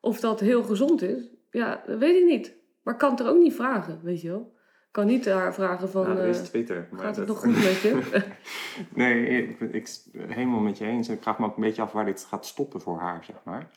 [0.00, 2.54] Of dat heel gezond is, ja, dat weet ik niet.
[2.82, 4.54] Maar ik kan het er ook niet vragen, weet je wel.
[4.86, 6.88] Ik kan niet daar vragen van, nou, dat is eh, Twitter.
[6.90, 8.22] Maar gaat het dat- nog goed met je?
[8.94, 11.08] Nee, ik, ik helemaal met je eens.
[11.08, 13.70] Ik vraag me ook een beetje af waar dit gaat stoppen voor haar, zeg maar.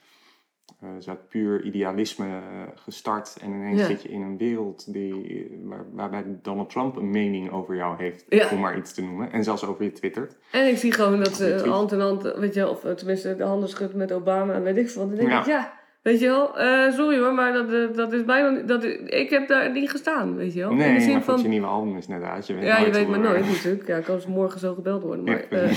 [0.82, 2.42] Eh ze had puur idealisme eh,
[2.76, 3.86] gestart en ineens Ja.
[3.86, 8.26] zit je in een wereld die, waar, waarbij Donald Trump een mening over jou heeft,
[8.30, 8.50] Ja.
[8.52, 9.32] om maar iets te noemen.
[9.32, 10.36] En zelfs over je twittert.
[10.52, 13.36] En ik zie gewoon dat ze hand in hand, weet je wel, of eh, tenminste
[13.36, 15.08] de handen schudt met Obama en weet ik veel.
[15.08, 15.40] Dan denk Ja.
[15.40, 18.68] ik, ja, weet je wel, eh, sorry hoor, maar dat, eh, dat is bijna niet,
[18.68, 20.72] dat, ik heb daar niet gestaan, weet je wel.
[20.72, 22.48] in de Nee, zin maar goed, van, je nieuwe album is net uit.
[22.48, 23.88] Je weet ja, je weet maar eh, nooit natuurlijk.
[23.88, 25.26] Ja, kan ze morgen zo gebeld worden.
[25.26, 25.72] Maar, eh,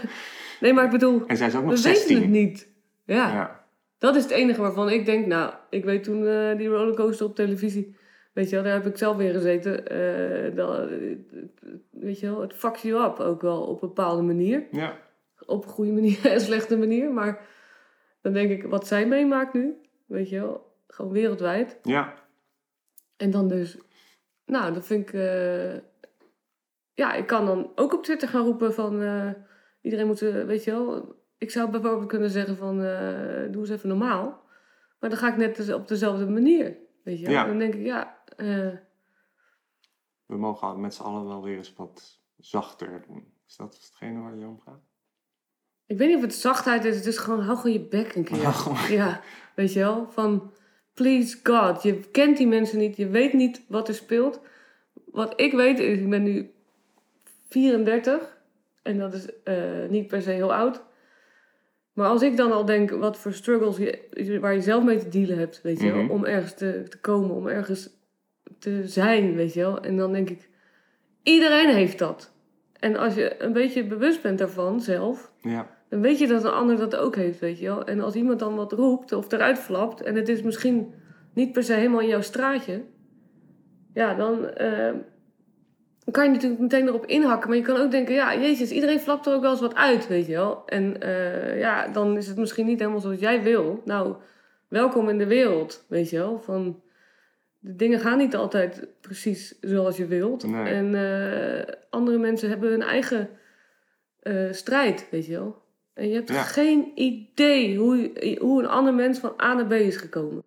[0.60, 2.20] nee, maar ik bedoel, En zij is ook nog we weten 16.
[2.20, 2.68] het niet.
[3.04, 3.60] Ja, Ja.
[4.02, 7.34] Dat is het enige waarvan ik denk, nou, ik weet toen eh, die rollercoaster op
[7.34, 7.96] televisie,
[8.32, 9.86] weet je wel, daar heb ik zelf in gezeten.
[9.88, 10.88] eh, dat,
[11.90, 14.98] weet je wel, het fucks you up ook wel op een bepaalde manier ja.
[15.46, 17.10] op een goede manier en een slechte manier.
[17.10, 17.40] Maar
[18.20, 19.74] dan denk ik, wat zij meemaakt nu,
[20.06, 21.78] weet je wel, gewoon wereldwijd.
[21.82, 22.14] Ja.
[23.16, 23.78] En dan dus,
[24.46, 25.74] nou, dat vind ik, eh,
[26.94, 29.30] ja, ik kan dan ook op Twitter gaan roepen van, eh,
[29.80, 33.70] iedereen moet, eh, weet je wel, ik zou bijvoorbeeld kunnen zeggen van, eh, doe eens
[33.70, 34.42] even normaal.
[35.00, 37.30] Maar dan ga ik net dus op dezelfde manier, weet je.
[37.30, 37.44] Ja.
[37.44, 38.74] Dan denk ik, ja, eh,
[40.26, 43.32] We mogen met z'n allen wel weer eens wat zachter doen.
[43.46, 44.80] Is dat hetgene waar je om gaat?
[45.86, 48.24] ik weet niet of het zachtheid is, het is gewoon, hou gewoon je bek een
[48.24, 48.38] keer.
[48.88, 49.20] Ja,
[49.54, 50.52] weet je wel, van
[50.94, 54.40] please God, je kent die mensen niet, je weet niet wat er speelt.
[55.04, 56.52] Wat ik weet is, ik ben nu
[57.48, 58.38] 34
[58.82, 60.82] en dat is eh, niet per se heel oud.
[61.92, 65.08] Maar als ik dan al denk wat voor struggles je, waar je zelf mee te
[65.08, 66.10] dealen hebt, weet je wel, Mhm.
[66.10, 67.90] om ergens te, te komen, om ergens
[68.58, 69.80] te zijn, weet je wel.
[69.80, 70.48] En dan denk ik,
[71.22, 72.32] iedereen heeft dat.
[72.78, 75.66] En als je een beetje bewust bent daarvan zelf, Ja.
[75.88, 77.84] dan weet je dat een ander dat ook heeft, weet je wel.
[77.84, 80.92] En als iemand dan wat roept of eruit flapt en het is misschien
[81.34, 82.82] niet per se helemaal in jouw straatje,
[83.94, 84.90] ja, dan, eh,
[86.04, 87.48] dan kan je natuurlijk meteen erop inhakken.
[87.48, 90.08] Maar je kan ook denken, ja, jezus, iedereen flapt er ook wel eens wat uit,
[90.08, 90.62] weet je wel.
[90.66, 93.82] En eh, ja, dan is het misschien niet helemaal zoals jij wil.
[93.84, 94.14] Nou,
[94.68, 96.40] welkom in de wereld, weet je wel.
[96.40, 96.80] Van,
[97.58, 100.46] de dingen gaan niet altijd precies zoals je wilt.
[100.46, 100.72] Nee.
[100.72, 103.28] En eh, andere mensen hebben hun eigen
[104.20, 105.62] eh, strijd, weet je wel.
[105.94, 106.42] En je hebt Ja.
[106.42, 108.10] geen idee hoe,
[108.40, 110.42] hoe een ander mens van A naar B is gekomen.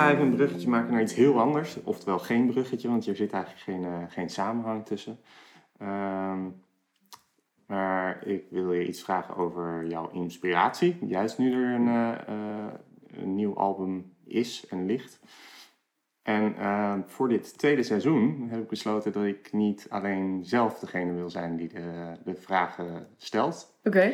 [0.00, 1.82] Ga even een bruggetje maken naar iets heel anders.
[1.84, 5.18] Oftewel geen bruggetje, want hier zit eigenlijk geen, eh, geen samenhang tussen.
[5.78, 6.48] Ehm,
[7.66, 10.98] maar ik wil je iets vragen over jouw inspiratie.
[11.06, 12.72] Juist nu er een, eh, eh,
[13.06, 15.20] een nieuw album is en ligt.
[16.22, 16.54] En
[17.06, 21.56] voor dit tweede seizoen heb ik besloten dat ik niet alleen zelf degene wil zijn
[21.56, 23.78] die de, de vragen stelt.
[23.84, 24.12] Oké.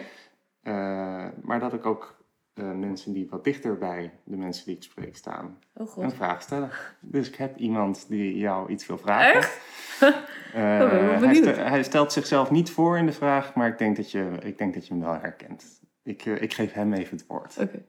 [1.43, 2.16] maar dat ik ook
[2.57, 6.43] eh, mensen die wat dichter bij de mensen die ik spreek staan Oh een vraag
[6.43, 6.71] stellen.
[7.01, 9.35] Dus ik heb iemand die jou iets wil vragen.
[9.35, 9.61] Echt?
[10.53, 11.37] Eh, Oh, hij, benieuwd.
[11.55, 14.59] stel- hij stelt zichzelf niet voor in de vraag, maar ik denk dat je, ik
[14.59, 15.81] denk dat je hem wel herkent.
[16.03, 17.57] Ik, eh, ik geef hem even het woord.
[17.59, 17.85] Oké.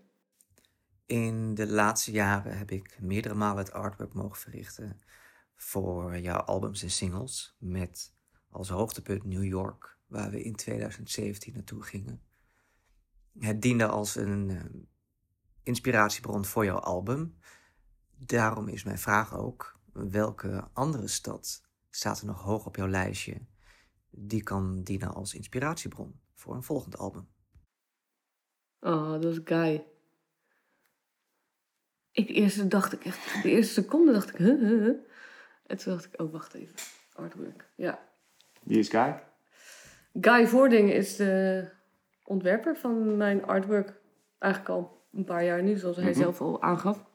[1.06, 5.00] In de laatste jaren heb ik meerdere malen het artwork mogen verrichten
[5.56, 7.56] voor jouw albums en singles.
[7.60, 8.14] Met
[8.50, 12.22] als hoogtepunt New York, waar we in 2017 naartoe gingen.
[13.40, 14.82] Het diende als een eh,
[15.64, 17.38] inspiratiebron voor jouw album.
[18.18, 23.46] Daarom is mijn vraag ook: welke andere stad staat er nog hoog op jouw lijstje?
[24.10, 27.28] Die kan dienen als inspiratiebron voor een volgend album.
[28.80, 29.86] Oh, dat is Guy.
[32.12, 34.96] Ik eerst dacht ik echt, de eerste seconde dacht ik, huh, huh, huh.
[35.66, 36.76] En toen dacht ik, oh wacht even,
[37.14, 37.72] artwork.
[37.76, 38.10] Ja.
[38.64, 39.24] Wie is Guy?
[40.22, 41.70] Guy Voording is de
[42.28, 43.94] ontwerper van mijn artwork.
[44.40, 46.20] Eigenlijk al een paar jaar nu, zoals hij Mhm.
[46.20, 47.06] zelf al aangaf.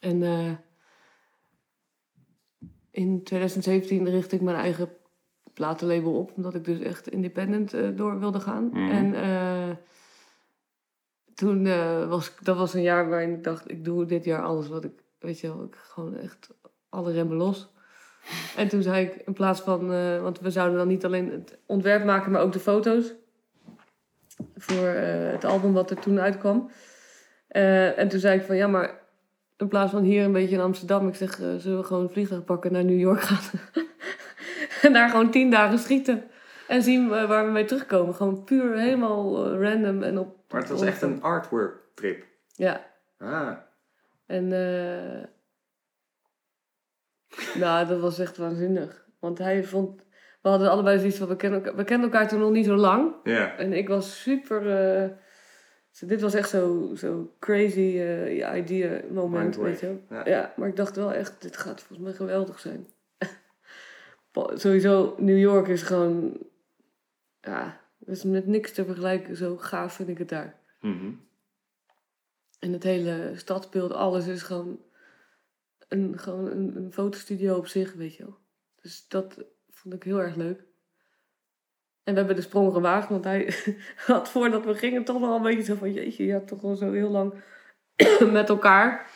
[0.00, 0.50] En eh,
[2.90, 4.88] in 2017 richtte ik mijn eigen
[5.54, 8.64] platenlabel op, omdat ik dus echt independent eh, door wilde gaan.
[8.72, 8.90] Mhm.
[8.90, 9.76] En eh,
[11.34, 11.64] toen
[12.08, 14.84] was ik- dat was een jaar waarin ik dacht, ik doe dit jaar alles wat
[14.84, 16.50] ik, weet je wel, ik gewoon echt
[16.88, 17.72] alle remmen los.
[18.56, 19.88] En toen zei ik, in plaats van,
[20.22, 23.14] want we zouden dan niet alleen het ontwerp maken, maar ook de foto's.
[24.56, 26.70] Voor eh, het album wat er toen uitkwam.
[27.48, 29.00] Eh, en toen zei ik van, ja, maar
[29.56, 32.10] in plaats van hier een beetje in Amsterdam, ik zeg, eh, zullen we gewoon een
[32.10, 33.60] vliegtuig pakken naar New York gaan?
[34.82, 36.24] en daar gewoon tien dagen schieten.
[36.68, 38.14] En zien waar we mee terugkomen.
[38.14, 40.36] Gewoon puur helemaal random en op...
[40.48, 42.24] Maar het was op- echt een artwork trip.
[42.52, 43.56] Ja, Ah,
[44.26, 44.48] en
[47.62, 49.06] nou, dat was echt waanzinnig.
[49.18, 50.02] Want hij vond...
[50.46, 51.28] We hadden allebei zoiets van...
[51.28, 53.14] We kennen, elkaar, we kenden elkaar toen nog niet zo lang.
[53.24, 53.56] ja.
[53.56, 54.70] En ik was super...
[54.70, 55.10] eh,
[56.00, 60.00] dit was echt zo, zo crazy eh, idea moment, weet je wel.
[60.08, 60.28] ja.
[60.28, 60.52] Ja.
[60.56, 61.42] maar ik dacht wel echt...
[61.42, 62.86] Dit gaat volgens mij geweldig zijn.
[64.54, 66.38] Sowieso, New York is gewoon...
[67.40, 69.36] Ja, is met niks te vergelijken.
[69.36, 70.60] Zo gaaf vind ik het daar.
[70.80, 71.12] Mhm.
[72.58, 74.80] En het hele stadsbeeld, alles is gewoon
[75.88, 78.38] een, gewoon een, een fotostudio op zich, weet je wel.
[78.82, 79.44] Dus dat
[79.86, 80.64] vond ik heel erg leuk.
[82.02, 83.54] En we hebben de sprong gewaagd, want hij
[84.06, 85.92] had voordat we gingen toch nog wel een beetje zo van...
[85.92, 87.34] Jeetje, je hebt toch wel zo heel lang
[88.32, 89.10] met elkaar.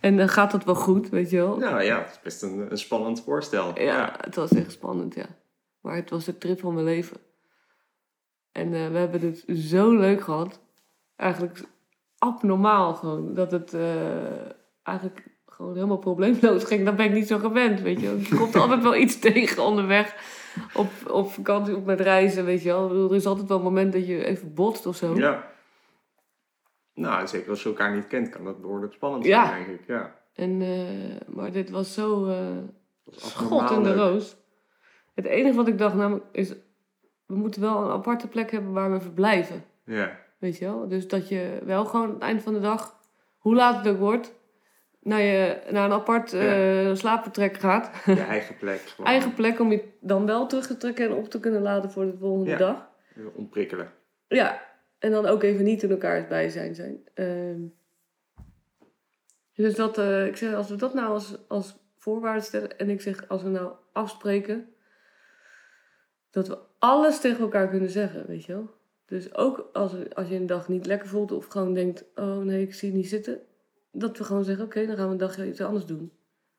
[0.00, 1.56] En dan gaat dat wel goed, weet je wel.
[1.56, 3.80] Nou ja, het is best een, een spannend voorstel.
[3.80, 5.26] Ja, het was echt spannend, ja.
[5.80, 7.16] Maar het was de trip van mijn leven.
[8.52, 10.60] En eh, we hebben het zo leuk gehad.
[11.16, 11.64] Eigenlijk
[12.18, 13.34] abnormaal gewoon.
[13.34, 14.50] Dat het eh,
[14.82, 16.84] eigenlijk gewoon helemaal probleemloos ging.
[16.84, 18.20] Dat ben ik niet zo gewend, weet je.
[18.28, 20.14] Je komt altijd wel iets tegen onderweg.
[20.74, 23.08] Op, op vakantie of met reizen, weet je wel.
[23.10, 25.14] Er is altijd wel een moment dat je even botst of zo.
[25.14, 25.50] Ja.
[26.94, 29.46] Nou, zeker als je elkaar niet kent, kan dat behoorlijk spannend Ja.
[29.46, 29.86] zijn, denk ik.
[29.86, 30.14] Ja.
[30.34, 32.26] En, eh, maar dit was zo...
[32.28, 32.36] eh,
[33.10, 34.36] schot in de roos.
[35.14, 36.54] Het enige wat ik dacht namelijk is...
[37.26, 39.64] We moeten wel een aparte plek hebben waar we verblijven.
[39.84, 40.18] Ja.
[40.38, 40.88] Weet je wel?
[40.88, 42.94] Dus dat je wel gewoon aan het eind van de dag...
[43.38, 44.34] Hoe laat het ook wordt...
[45.06, 47.90] Naar, je, naar een apart eh, slaapvertrek gaat.
[48.04, 48.80] Je eigen plek.
[48.80, 49.06] Gewoon.
[49.10, 52.04] Eigen plek om je dan wel terug te trekken en op te kunnen laden voor
[52.04, 52.56] de volgende Ja.
[52.56, 52.88] dag.
[53.34, 53.92] Ontprikkelen.
[54.28, 54.62] Ja,
[54.98, 57.08] en dan ook even niet in elkaars bijzijn zijn.
[57.14, 57.60] Ehm,
[59.54, 62.78] dus dat, eh, ik zeg, als we dat nou als, als voorwaarde stellen...
[62.78, 64.68] en ik zeg, als we nou afspreken...
[66.30, 68.70] dat we alles tegen elkaar kunnen zeggen, weet je wel.
[69.06, 71.32] Dus ook als, als je een dag niet lekker voelt...
[71.32, 73.40] of gewoon denkt, oh nee, ik zie het niet zitten...
[73.98, 76.12] dat we gewoon zeggen, oké, dan gaan we een dagje iets anders doen.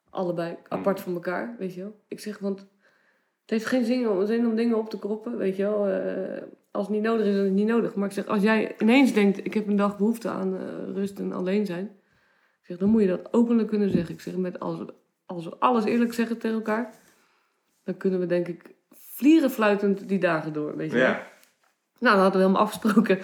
[0.10, 2.00] Allebei, apart van elkaar, weet je wel.
[2.08, 5.56] Ik zeg, want het heeft geen zin om, zin om dingen op te kroppen, weet
[5.56, 5.88] je wel.
[5.88, 7.95] Eh, als het niet nodig is, dan is het niet nodig.
[7.95, 10.62] Maar ik zeg, als jij ineens denkt, ik heb een dag behoefte aan eh,
[10.93, 11.86] rust en alleen zijn.
[12.62, 14.13] Ik zeg, dan moet je dat openlijk kunnen zeggen.
[14.15, 14.93] Ik zeg, met als, we-
[15.26, 16.93] als we alles eerlijk zeggen tegen elkaar,
[17.84, 21.06] dan kunnen we denk ik vlieren fluitend die dagen door, weet je wel.
[21.08, 21.28] Ja.
[22.00, 23.19] Nou, dat hadden we helemaal afgesproken.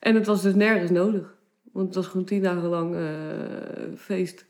[0.00, 1.36] En het was dus nergens nodig.
[1.72, 4.46] Want het was gewoon tien dagen lang eh, feest.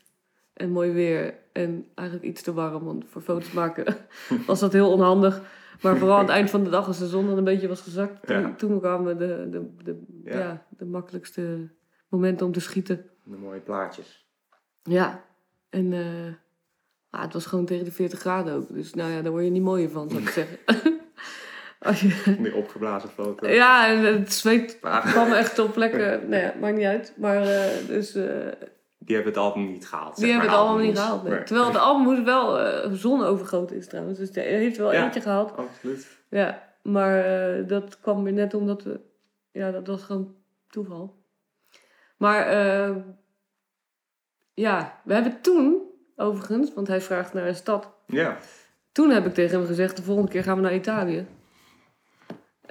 [0.53, 1.39] En mooi weer.
[1.53, 2.83] En eigenlijk iets te warm.
[2.83, 3.95] Want voor foto's maken
[4.47, 5.41] was dat heel onhandig.
[5.81, 7.81] Maar vooral aan het eind van de dag, als de zon dan een beetje was
[7.81, 8.27] gezakt.
[8.27, 8.53] Toen, Ja.
[8.55, 10.37] toen kwamen de, de, de, Ja.
[10.39, 10.65] ja.
[10.69, 11.69] de makkelijkste
[12.09, 13.05] momenten om te schieten.
[13.23, 14.25] De mooie plaatjes.
[14.83, 15.23] Ja.
[15.69, 16.33] En eh,
[17.09, 18.67] ah, het was gewoon tegen de 40 graden ook.
[18.73, 20.57] Dus nou ja, daar word je niet mooier van, zou ik zeggen.
[21.81, 23.47] als je, Die opgeblazen foto.
[23.47, 26.29] ja, en het zweet kwam echt op plekken.
[26.29, 27.13] nou ja, maakt niet uit.
[27.17, 28.15] Maar eh, dus.
[28.15, 28.25] eh,
[28.97, 30.15] die hebben het album niet gehaald.
[30.17, 31.23] Die hebben het allemaal niet gehaald.
[31.23, 31.31] nee.
[31.33, 31.43] Nee.
[31.43, 34.19] Terwijl de album moest wel eh zonovergoten is trouwens.
[34.19, 35.03] Dus hij heeft wel Ja.
[35.03, 35.57] eentje gehaald.
[35.57, 36.07] Absoluut.
[36.29, 37.23] Ja, maar
[37.67, 38.99] dat kwam weer net omdat we...
[39.51, 40.35] Ja, dat was gewoon
[40.69, 41.19] toeval.
[42.17, 42.95] Maar eh,
[44.53, 45.81] ja, we hebben toen,
[46.15, 47.89] overigens, want hij vraagt naar een stad.
[48.07, 48.37] Ja.
[48.91, 51.25] Toen heb ik tegen hem gezegd, de volgende keer gaan we naar Italië.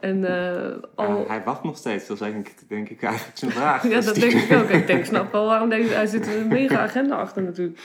[0.00, 1.28] En eh, al...
[1.28, 2.06] Hij wacht nog steeds.
[2.06, 3.82] Dat is eigenlijk, denk ik, eigenlijk zijn vraag.
[3.88, 4.68] Ja, Dus dat denk ik ook.
[4.68, 5.94] Ik denk, snap wel waarom deze...
[5.94, 7.78] Hij zit een mega agenda achter natuurlijk.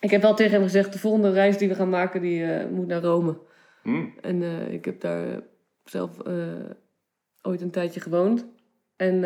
[0.00, 2.70] Ik heb wel tegen hem gezegd, de volgende reis die we gaan maken, die eh,
[2.70, 3.38] moet naar Rome.
[3.82, 5.40] Hm, En eh, ik heb daar
[5.84, 6.10] zelf
[7.42, 8.46] ooit een tijdje gewoond.
[8.96, 9.22] En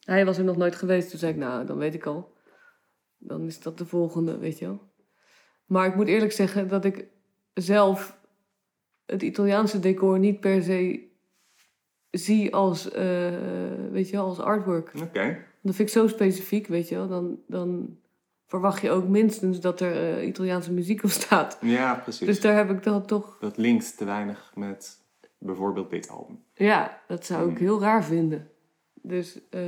[0.00, 1.10] hij was er nog nooit geweest.
[1.10, 2.32] Toen zei ik, nou, dan weet ik al.
[3.18, 4.80] Dan is dat de volgende, weet je wel.
[5.66, 7.06] Maar ik moet eerlijk zeggen dat ik
[7.54, 8.18] zelf
[9.06, 11.04] het Italiaanse decor niet per se
[12.10, 13.04] zie als, eh,
[13.90, 14.92] weet je wel, als artwork.
[15.02, 15.44] Oké.
[15.62, 17.08] Dat vind ik zo specifiek, weet je wel.
[17.08, 17.96] Dan, dan
[18.46, 21.58] verwacht je ook minstens dat er eh, Italiaanse muziek op staat.
[21.60, 22.26] Ja, precies.
[22.26, 24.98] Dus daar heb ik dan toch Dat linkt te weinig met
[25.38, 26.42] bijvoorbeeld dit album.
[26.54, 27.66] Ja, dat zou ik Hmm.
[27.66, 28.50] heel raar vinden.
[29.02, 29.60] Dus eh,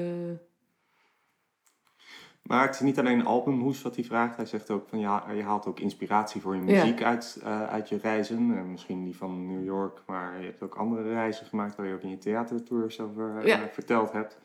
[2.48, 4.36] Maar het is niet alleen albumhoes wat hij vraagt.
[4.36, 6.66] Hij zegt ook van ja, je haalt ook inspiratie voor je Ja.
[6.66, 8.56] muziek uit, eh, uit je reizen.
[8.56, 11.94] Eh, misschien die van New York, maar je hebt ook andere reizen gemaakt waar je
[11.94, 14.38] ook in je theatertours over eh, verteld hebt.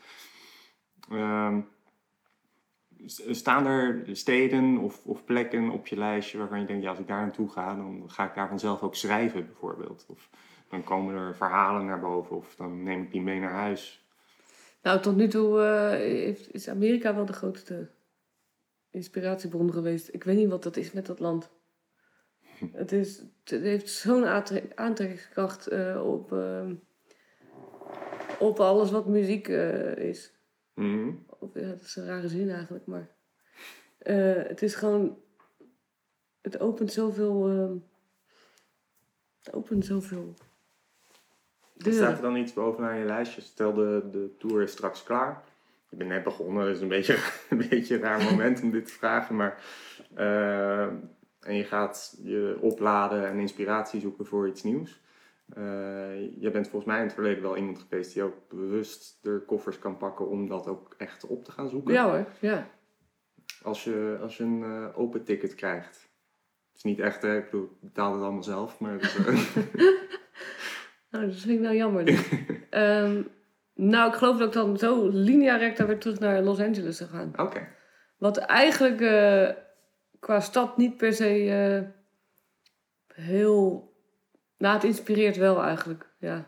[1.09, 1.59] Ehm,
[3.29, 7.07] staan er steden of, of plekken op je lijstje waarvan je denkt, ja, als ik
[7.07, 10.05] daar naartoe ga, dan ga ik daar vanzelf ook schrijven bijvoorbeeld.
[10.07, 10.29] Of
[10.69, 14.02] dan komen er verhalen naar boven of dan neem ik die mee naar huis.
[14.83, 17.89] Nou, tot nu toe eh, heeft, is Amerika wel de grootste
[18.89, 20.13] inspiratiebron geweest.
[20.13, 21.49] Ik weet niet wat dat is met dat land.
[22.71, 26.69] Het, is, het heeft zo'n aantre- aantrekkingskracht eh, op, eh,
[28.39, 29.47] op alles wat muziek
[29.97, 30.33] is.
[31.39, 33.15] Of, ja, dat is een rare zin eigenlijk, maar
[34.47, 35.21] het is gewoon.
[36.41, 37.47] Het opent zoveel.
[39.43, 40.33] het opent zoveel.
[41.91, 42.15] Staat deuren.
[42.15, 43.41] er dan iets bovenaan je lijstje?
[43.41, 45.43] Stel de, de tour is straks klaar.
[45.89, 47.17] Ik ben net begonnen, dus een beetje
[47.49, 49.35] een beetje een raar moment om dit te vragen.
[49.35, 49.63] Maar,
[50.15, 50.85] eh,
[51.39, 55.01] en je gaat je opladen en inspiratie zoeken voor iets nieuws.
[55.49, 59.43] Eh, je bent volgens mij in het verleden wel iemand geweest die ook bewust de
[59.45, 61.93] koffers kan pakken om dat ook echt op te gaan zoeken.
[61.93, 62.67] Ja hoor, ja.
[63.63, 66.11] Als, je, als je een eh, open ticket krijgt.
[66.67, 67.37] Het is niet echt, hè?
[67.37, 68.79] ik bedoel, ik betaal het allemaal zelf.
[68.79, 69.15] Maar het,
[71.13, 72.03] Nou, dat vind ik nou jammer.
[72.69, 73.21] Ehm,
[73.73, 77.09] nou, ik geloof dat ik dan zo linea recta weer terug naar Los Angeles zou
[77.09, 77.33] gaan.
[77.37, 77.67] Oké.
[78.17, 79.49] Wat eigenlijk eh,
[80.19, 81.81] qua stad niet per se eh,
[83.23, 83.91] heel...
[84.57, 86.47] Nou, het inspireert wel eigenlijk, ja.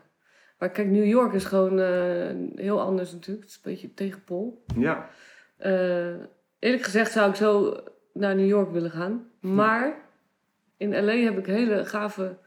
[0.58, 3.44] Maar kijk, New York is gewoon eh, heel anders natuurlijk.
[3.44, 4.64] Het is een beetje tegenpol.
[4.78, 5.10] Ja.
[6.58, 9.30] Eerlijk gezegd zou ik zo naar New York willen gaan.
[9.40, 9.96] Maar
[10.76, 12.38] in LA heb ik hele gave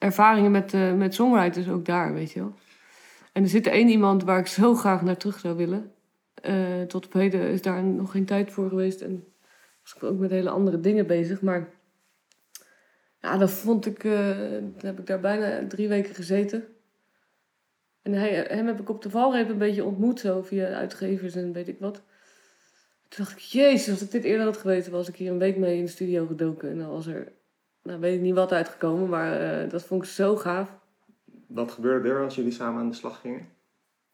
[0.00, 2.54] ervaringen met, eh, met songwriters ook daar, weet je wel.
[3.32, 5.92] En er zit één iemand waar ik zo graag naar terug zou willen.
[6.34, 9.00] Eh, tot op heden is daar nog geen tijd voor geweest.
[9.00, 9.24] En
[9.82, 11.42] was ik ook met hele andere dingen bezig.
[11.42, 11.68] Maar
[13.20, 14.04] ja, dan vond ik...
[14.04, 14.36] eh,
[14.76, 16.64] heb ik daar bijna drie weken gezeten.
[18.02, 21.52] En hij, hem heb ik op de valreep een beetje ontmoet, zo via uitgevers en
[21.52, 22.02] weet ik wat.
[23.08, 25.56] Toen dacht ik, jezus, als ik dit eerder had geweten, was ik hier een week
[25.56, 26.70] mee in de studio gedoken.
[26.70, 27.32] En dan was er,
[27.82, 30.78] nou weet ik niet wat uitgekomen, maar eh, dat vond ik zo gaaf.
[31.46, 33.48] Wat gebeurde er als jullie samen aan de slag gingen?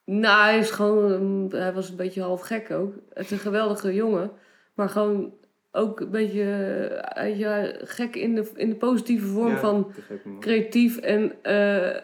[0.04, 2.94] Nou, hij is gewoon, mm, hij was een beetje half gek ook.
[3.12, 4.30] Het is een geweldige jongen,
[4.74, 5.34] maar gewoon
[5.72, 9.92] ook een beetje eh, je, gek in de, in de positieve vorm Ja, van
[10.40, 12.02] creatief en eh,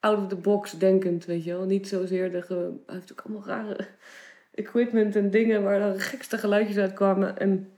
[0.00, 1.64] out of the box denkend, weet je wel.
[1.64, 2.42] Niet zozeer de...
[2.42, 2.72] Ge...
[2.86, 3.86] Hij heeft ook allemaal rare
[4.54, 7.38] equipment en dingen waar de gekste geluidjes uit kwamen.
[7.38, 7.70] En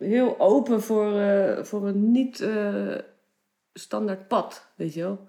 [0.00, 2.94] heel open voor, eh, voor een niet eh,
[3.72, 5.28] standaard pad, weet je wel.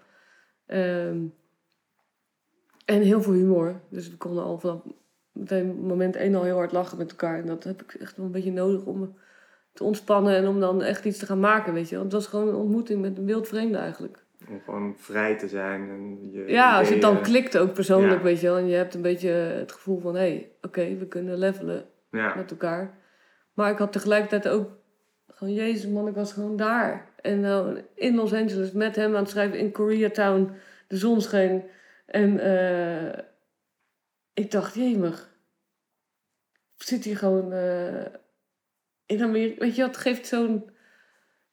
[0.65, 1.17] Ehm,
[2.85, 3.79] en heel veel humor.
[3.89, 4.81] Dus we konden al vanaf
[5.31, 7.39] meteen moment één al heel hard lachen met elkaar.
[7.39, 9.15] En dat heb ik echt wel een beetje nodig om
[9.73, 12.03] te ontspannen en om dan echt iets te gaan maken, weet je wel.
[12.03, 14.23] Het was gewoon een ontmoeting met een wild vreemde eigenlijk.
[14.49, 15.89] Om gewoon vrij te zijn.
[15.89, 18.21] En je Ja, als het dan klikt ook persoonlijk, Ja.
[18.21, 18.57] weet je wel.
[18.57, 22.35] En je hebt een beetje het gevoel van, hé, hey, oké, we kunnen levelen Ja,
[22.35, 22.99] met elkaar.
[23.61, 24.69] Maar ik had tegelijkertijd ook
[25.27, 27.09] gewoon, jezus man, ik was gewoon daar.
[27.21, 30.51] En nou, in Los Angeles met hem aan het schrijven in Koreatown.
[30.87, 31.63] De zon scheen.
[32.05, 33.23] En eh,
[34.33, 35.29] ik dacht, jemig.
[36.75, 38.05] Zit hier gewoon eh,
[39.05, 39.59] in Amerika.
[39.59, 40.69] Weet je, wat geeft zo'n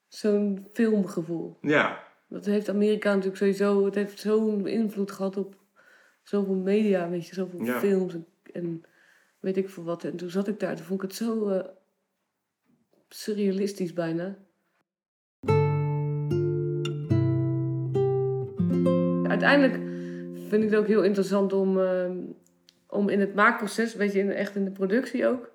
[0.08, 1.58] zo'n filmgevoel.
[1.60, 2.06] ja.
[2.28, 3.84] Dat heeft Amerika natuurlijk sowieso.
[3.84, 5.56] Het heeft zo'n invloed gehad op
[6.22, 7.78] zoveel media, weet je, zoveel Ja.
[7.78, 8.84] films en, en
[9.40, 10.04] weet ik veel wat.
[10.04, 11.64] En toen zat ik daar, toen vond ik het zo eh,
[13.08, 14.36] surrealistisch bijna.
[19.28, 19.74] Uiteindelijk
[20.48, 22.10] vind ik het ook heel interessant om, eh,
[22.86, 25.52] om in het maakproces, weet je, in, echt in de productie ook,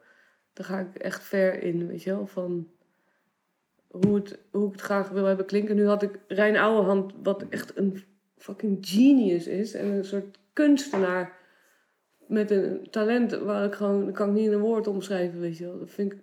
[0.53, 2.67] daar ga ik echt ver in, weet je wel, van
[3.87, 5.75] hoe, het, hoe ik het graag wil hebben klinken.
[5.75, 8.03] Nu had ik Rijn Ouwehand, wat echt een
[8.37, 11.37] fucking genius is en een soort kunstenaar
[12.27, 15.65] met een talent waar ik gewoon, kan ik niet in een woord omschrijven, weet je
[15.65, 15.79] wel.
[15.79, 16.19] Dat vind ik,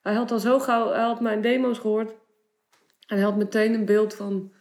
[0.00, 2.10] hij had al zo gauw, hij had mijn demo's gehoord
[3.06, 4.52] en hij had meteen een beeld van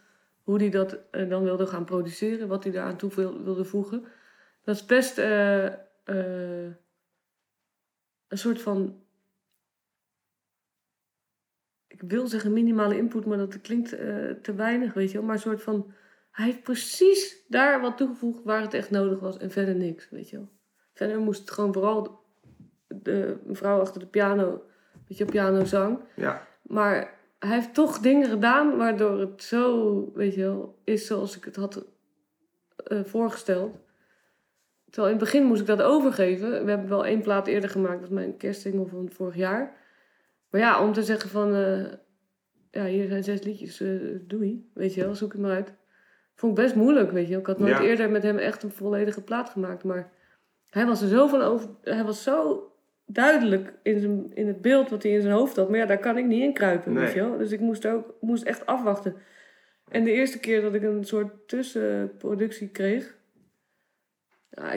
[0.43, 4.05] hoe hij dat eh, dan wilde gaan produceren, wat hij daaraan toe wil- wilde voegen.
[4.63, 5.65] Dat is best eh,
[6.03, 6.73] eh,
[8.27, 9.03] een soort van.
[11.87, 13.89] Ik wil zeggen minimale input, maar dat klinkt
[14.41, 15.25] te weinig, weet je wel.
[15.25, 15.93] Maar een soort van.
[16.31, 20.29] Hij heeft precies daar wat toegevoegd waar het echt nodig was en verder niks, weet
[20.29, 20.49] je wel.
[20.93, 22.23] Verder moest het gewoon vooral
[22.87, 24.68] de mevrouw achter de piano,
[25.09, 25.99] weet je, piano zang.
[26.15, 31.37] Ja, Maar hij heeft toch dingen gedaan waardoor het zo, weet je wel, is zoals
[31.37, 31.85] ik het had
[32.85, 33.77] eh, voorgesteld.
[34.89, 36.49] Terwijl in het begin moest ik dat overgeven.
[36.65, 39.77] We hebben wel één plaat eerder gemaakt, dat is mijn kerstsingle van vorig jaar.
[40.49, 41.85] Maar ja, om te zeggen van, eh,
[42.71, 43.89] ja, hier zijn zes liedjes, eh,
[44.21, 45.73] doei, weet je wel, zoek het maar uit.
[46.35, 47.39] Vond ik best moeilijk, weet je wel.
[47.39, 47.81] Ik had nooit Ja.
[47.83, 50.11] eerder met hem echt een volledige plaat gemaakt, maar
[50.69, 52.63] hij was er zo van over, hij was zo
[53.11, 55.69] duidelijk in, zijn, in het beeld wat hij in zijn hoofd had.
[55.69, 57.03] Maar ja, daar kan ik niet in kruipen, Nee.
[57.03, 57.37] weet je wel.
[57.37, 59.15] Dus ik moest ook moest echt afwachten.
[59.89, 63.17] En de eerste keer dat ik een soort tussenproductie kreeg...
[64.49, 64.71] Ja,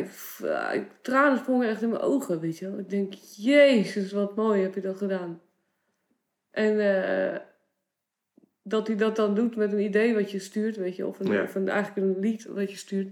[0.73, 2.79] ik, tranen sprongen echt in mijn ogen, weet je wel.
[2.79, 5.41] Ik denk, jezus, wat mooi heb je dat gedaan.
[6.51, 7.41] En eh,
[8.63, 11.07] dat hij dat dan doet met een idee wat je stuurt, weet je.
[11.07, 11.43] Of, een, Ja.
[11.43, 13.09] of een, eigenlijk een lied wat je stuurt.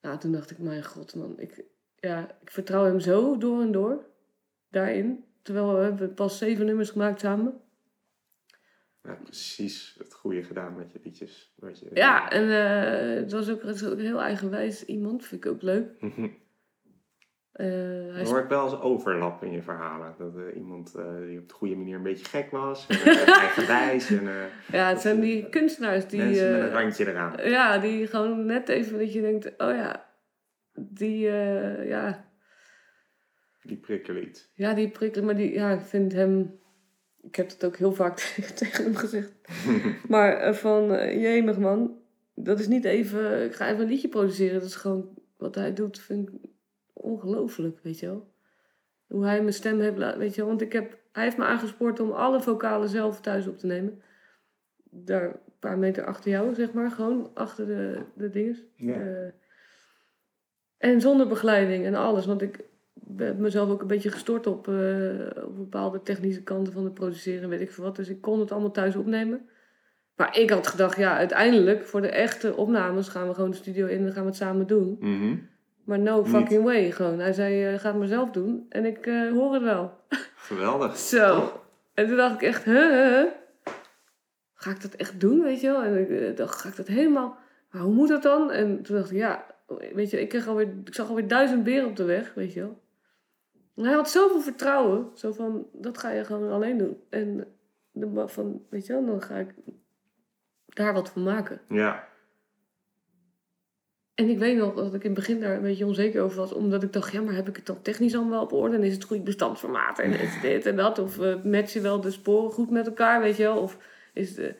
[0.00, 1.40] Nou, toen dacht ik, mijn god, man.
[1.40, 1.64] Ik,
[2.06, 4.04] ja, ik vertrouw hem zo door en door.
[4.70, 5.24] Daarin.
[5.42, 7.60] Terwijl we hebben pas zeven nummers gemaakt samen.
[9.02, 11.52] ja, precies het goede gedaan met je liedjes.
[11.56, 15.26] Wat je, Ja, en eh, het was ook, het was ook een heel eigenwijs iemand.
[15.26, 15.88] Vind ik ook leuk.
[17.56, 20.14] Eh, hij Er is- hoort wel eens overlap in je verhalen.
[20.18, 22.86] Dat er iemand eh, die op de goede manier een beetje gek was.
[22.86, 24.10] En uh, eigenwijs.
[24.10, 24.34] En eh,
[24.72, 26.20] ja, het zijn die kunstenaars die...
[26.20, 27.50] mensen met een eh, randje eraan.
[27.50, 29.46] ja, die gewoon net even dat je denkt...
[29.46, 30.05] Oh ja,
[30.76, 31.28] die...
[31.28, 32.24] eh, ja,
[33.62, 34.50] Die prikkelen iets.
[34.54, 35.26] ja, die prikkelen.
[35.26, 36.58] Maar die, ja, ik vind hem...
[37.22, 38.18] Ik heb het ook heel vaak
[38.54, 39.32] tegen hem gezegd.
[40.08, 41.98] Maar eh, van, eh, jemig man,
[42.34, 44.54] dat is niet even, ik ga even een liedje produceren.
[44.60, 46.34] Dat is gewoon, wat hij doet, vind ik
[46.92, 48.34] ongelooflijk, weet je wel.
[49.06, 50.48] Hoe hij mijn stem heeft laten, weet je wel.
[50.50, 54.02] Want ik heb, hij heeft me aangespoord om alle vocalen zelf thuis op te nemen.
[54.90, 56.90] Daar een paar meter achter jou, zeg maar.
[56.90, 58.62] Gewoon achter de, de dinges.
[58.76, 59.32] Ja.
[60.78, 62.26] En zonder begeleiding en alles.
[62.26, 62.64] Want ik
[63.16, 67.48] heb mezelf ook een beetje gestort op, eh, op bepaalde technische kanten van het produceren,
[67.48, 67.96] weet ik veel wat.
[67.96, 69.48] Dus ik kon het allemaal thuis opnemen.
[70.16, 73.86] Maar ik had gedacht, ja, uiteindelijk voor de echte opnames gaan we gewoon de studio
[73.86, 74.96] in en gaan we het samen doen.
[75.00, 75.36] Mhm.
[75.84, 76.28] Maar no Niet.
[76.28, 77.18] fucking way, gewoon.
[77.18, 78.66] Hij zei, eh, ga het maar zelf doen.
[78.68, 79.92] En ik eh, hoor het wel.
[80.36, 80.96] Geweldig.
[81.16, 81.52] Zo.
[81.94, 83.22] En toen dacht ik echt, huh?
[84.54, 85.82] Ga ik dat echt doen, weet je wel?
[85.82, 87.36] En ik dacht, ga ik dat helemaal...
[87.70, 88.50] Maar hoe moet dat dan?
[88.50, 91.88] En toen dacht ik, ja, weet je, ik, kreeg alweer, ik zag alweer duizend beren
[91.88, 92.84] op de weg, weet je wel.
[93.76, 95.10] En hij had zoveel vertrouwen.
[95.14, 96.96] Zo van, dat ga je gewoon alleen doen.
[97.08, 97.46] En
[97.90, 99.54] de, van, weet je wel, dan ga ik
[100.66, 101.60] daar wat van maken.
[101.68, 102.08] Ja.
[104.14, 106.52] En ik weet nog dat ik in het begin daar een beetje onzeker over was.
[106.52, 108.76] Omdat ik dacht, ja, maar heb ik het dan technisch allemaal wel op orde?
[108.76, 109.98] En is het goed bestandsformaat?
[109.98, 110.98] En is dit en dat?
[110.98, 113.62] Of uh, matchen wel de sporen goed met elkaar, weet je wel?
[113.62, 113.78] Of
[114.12, 114.56] is het...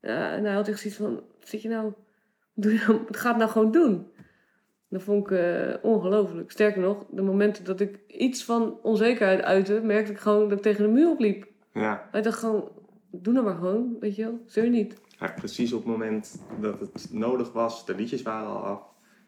[0.00, 1.92] ja, en hij had echt zoiets van, zit je nou...
[2.54, 4.06] Doe nou het gaat nou gewoon doen.
[4.88, 6.50] Dat vond ik uh, ongelooflijk.
[6.50, 9.80] Sterker nog, de momenten dat ik iets van onzekerheid uitte...
[9.82, 11.46] merkte ik gewoon dat ik tegen de muur opliep.
[11.72, 12.08] Ja.
[12.10, 12.68] Hij dacht gewoon,
[13.10, 14.40] doe nou maar gewoon, weet je wel?
[14.46, 15.00] Zeur niet.
[15.18, 15.32] ja.
[15.36, 18.80] Precies op het moment dat het nodig was, de liedjes waren al af.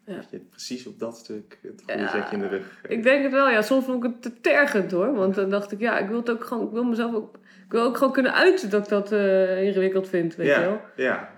[0.05, 0.21] Ja.
[0.29, 2.81] Je precies op dat stuk het goede Ja, zetje in de rug.
[2.87, 3.61] Ik denk het wel, ja.
[3.61, 5.13] Soms vond ik het te tergend hoor.
[5.13, 7.71] Want dan dacht ik, ja, ik wil het ook gewoon, ik wil mezelf ook, ik
[7.71, 10.81] wil ook gewoon kunnen uiten dat ik dat uh, ingewikkeld vind, weet ja, je wel.
[10.95, 11.29] Ja,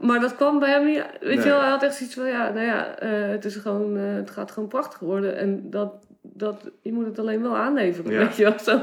[0.00, 1.36] Maar dat kwam bij hem niet, weet Nee.
[1.44, 1.60] je wel.
[1.60, 4.50] Hij had echt zoiets van, ja, nou ja, uh, het is gewoon, uh, het gaat
[4.50, 5.36] gewoon prachtig worden.
[5.36, 8.18] En dat, dat, je moet het alleen wel aanleveren, Ja.
[8.18, 8.58] weet je wel.
[8.58, 8.82] Zo.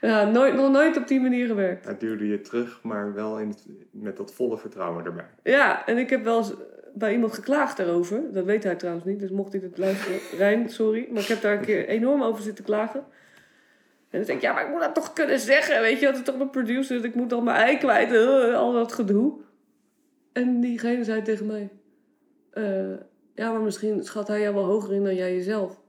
[0.08, 1.86] ja, nooit, nog nooit op die manier gewerkt.
[1.86, 5.26] Het duwde je terug, maar wel in het- met dat volle vertrouwen erbij.
[5.42, 6.52] Ja, en ik heb wel eens
[6.94, 8.20] bij iemand geklaagd daarover.
[8.32, 10.18] Dat weet hij trouwens niet, dus mocht hij het luisteren.
[10.38, 11.08] Rijn, sorry.
[11.12, 13.00] Maar ik heb daar een keer enorm over zitten klagen.
[14.10, 15.80] En dan denk ik, ja, maar ik moet dat toch kunnen zeggen.
[15.80, 18.12] Weet je, dat is toch een producer, dus ik moet dan mijn ei kwijt.
[18.12, 19.32] eh, al dat gedoe.
[20.32, 21.70] En diegene zei tegen mij...
[22.50, 22.96] eh,
[23.34, 25.80] Ja, maar misschien schat hij jou wel hoger in dan jij jezelf.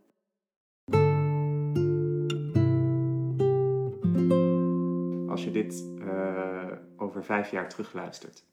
[5.29, 8.45] Als je dit eh, over vijf jaar terugluistert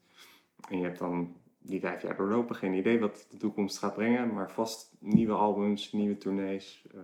[0.69, 4.33] en je hebt dan die vijf jaar doorlopen, geen idee wat de toekomst gaat brengen,
[4.33, 6.99] maar vast nieuwe albums, nieuwe tournees, eh,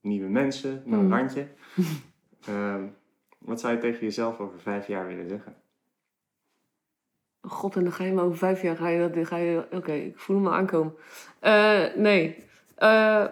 [0.00, 1.12] nieuwe mensen, een Mm.
[1.12, 1.46] randje.
[2.46, 2.86] Ehm,
[3.38, 5.54] wat zou je tegen jezelf over vijf jaar willen zeggen?
[7.50, 9.26] God, en dan ga je me over vijf jaar ga je dat.
[9.26, 10.94] Ga je, Oké, ik voel al aankomen.
[11.38, 12.44] Eh, nee.
[12.74, 13.24] Eh,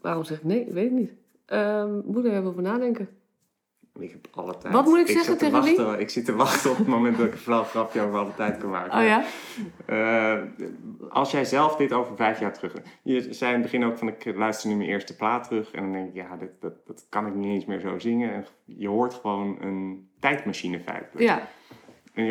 [0.00, 0.60] waarom zeg ik nee?
[0.60, 1.12] Ik weet het niet.
[1.46, 3.08] Ehm moet er even over nadenken.
[3.98, 4.74] Ik heb alle tijd.
[4.74, 5.98] Wat moet ik zit zeggen te tegen wie?
[5.98, 8.58] Ik zit te wachten op het moment dat ik een flauw grapje over alle tijd
[8.58, 8.98] kan maken.
[8.98, 9.24] Oh ja?
[9.86, 10.42] Eh,
[11.08, 12.72] als jij zelf dit over vijf jaar terug...
[13.02, 15.70] Je zei in het begin ook van ik luister nu mijn eerste plaat terug.
[15.70, 18.32] En dan denk ik, ja, dit, dat, dat kan ik niet eens meer zo zingen.
[18.32, 21.20] En je hoort gewoon een tijdmachine feitelijk.
[21.20, 21.48] Ja.
[22.16, 22.24] En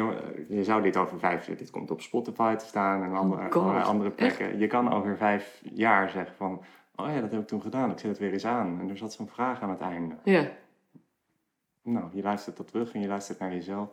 [0.47, 1.57] je, zou dit over vijf jaar...
[1.57, 3.61] Dit komt op Spotify te staan en andere, Oh God.
[3.61, 4.59] allerlei andere plekken.
[4.59, 6.63] Je kan over vijf jaar zeggen van...
[6.95, 7.91] Oh ja, dat heb ik toen gedaan.
[7.91, 8.79] Ik zet het weer eens aan.
[8.79, 10.15] En er zat zo'n vraag aan het einde.
[10.23, 10.51] Ja.
[11.81, 13.89] Nou, je luistert dat terug en je luistert naar jezelf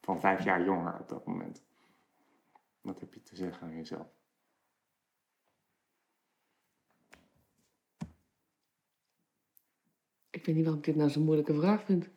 [0.00, 1.62] van vijf jaar jonger op dat moment.
[2.80, 4.06] Wat heb je te zeggen aan jezelf?
[10.30, 12.08] Ik weet niet waarom ik dit nou zo'n moeilijke vraag vind.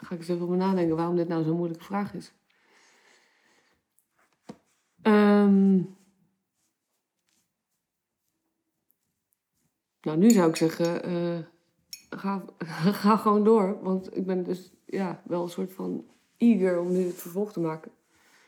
[0.00, 2.32] Ga ik eens even over nadenken waarom dit nou zo'n moeilijke vraag is.
[5.02, 5.76] Ehm.
[10.02, 11.38] nou, nu zou ik zeggen, eh,
[12.10, 12.44] ga,
[13.02, 13.82] ga gewoon door.
[13.82, 17.60] Want ik ben dus ja, wel een soort van eager om nu het vervolg te
[17.60, 17.90] maken.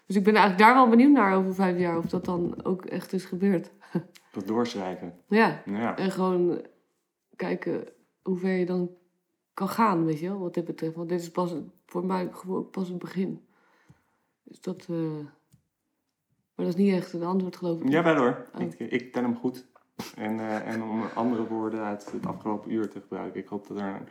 [0.07, 2.85] Dus ik ben eigenlijk daar wel benieuwd naar over vijf jaar of dat dan ook
[2.85, 3.71] echt is gebeurd.
[4.33, 5.15] Dat doorschrijven.
[5.29, 5.97] Ja, Ja.
[5.97, 6.67] en gewoon
[7.37, 7.89] kijken
[8.23, 8.91] hoe ver je dan
[9.67, 10.95] kan gaan, weet je wel, wat dit betreft.
[10.95, 11.55] Want dit is pas,
[11.87, 13.45] voor mij gewoon pas het begin.
[14.43, 14.87] Dus dat...
[14.91, 14.97] eh,
[16.55, 17.89] Maar dat is niet echt een antwoord, geloof ik.
[17.89, 18.61] Jawel hoor, Oh.
[18.61, 19.67] ik, ik tel hem goed.
[20.17, 23.41] En, eh, en om andere woorden uit het afgelopen uur te gebruiken.
[23.41, 24.09] Ik hoop dat er een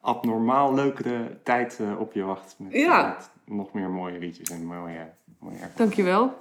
[0.00, 2.54] abnormaal leukere tijd eh, op je wacht.
[2.58, 3.16] Met, Ja.
[3.18, 5.76] met nog meer mooie liedjes en mooie, mooie ervaringen.
[5.76, 6.38] Dankjewel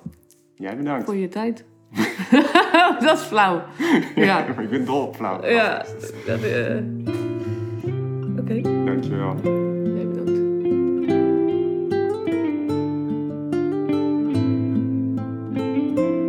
[0.56, 1.06] Jij bedankt.
[1.06, 1.66] voor je tijd.
[3.06, 3.62] dat is flauw.
[4.16, 4.46] Ja.
[4.60, 5.46] ik ben dol op flauw.
[5.46, 5.78] Ja.
[6.26, 6.78] Dat, eh,
[8.44, 9.36] Oké, Dankjewel.
[9.96, 10.42] jij bedankt.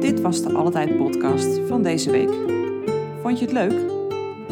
[0.01, 2.31] Dit was de Alletijd podcast van deze week.
[3.23, 3.73] Vond je het leuk?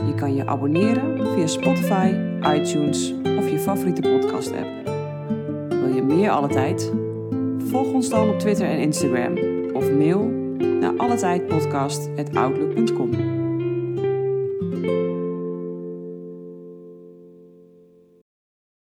[0.06, 2.14] Je kan je abonneren via Spotify,
[2.54, 4.66] iTunes of je favoriete podcast app.
[5.68, 6.92] Wil je meer Alletijd?
[7.58, 9.32] Volg ons dan op Twitter en Instagram
[9.72, 10.30] of mail
[10.80, 13.31] naar alletijdpodcast.outlook.com.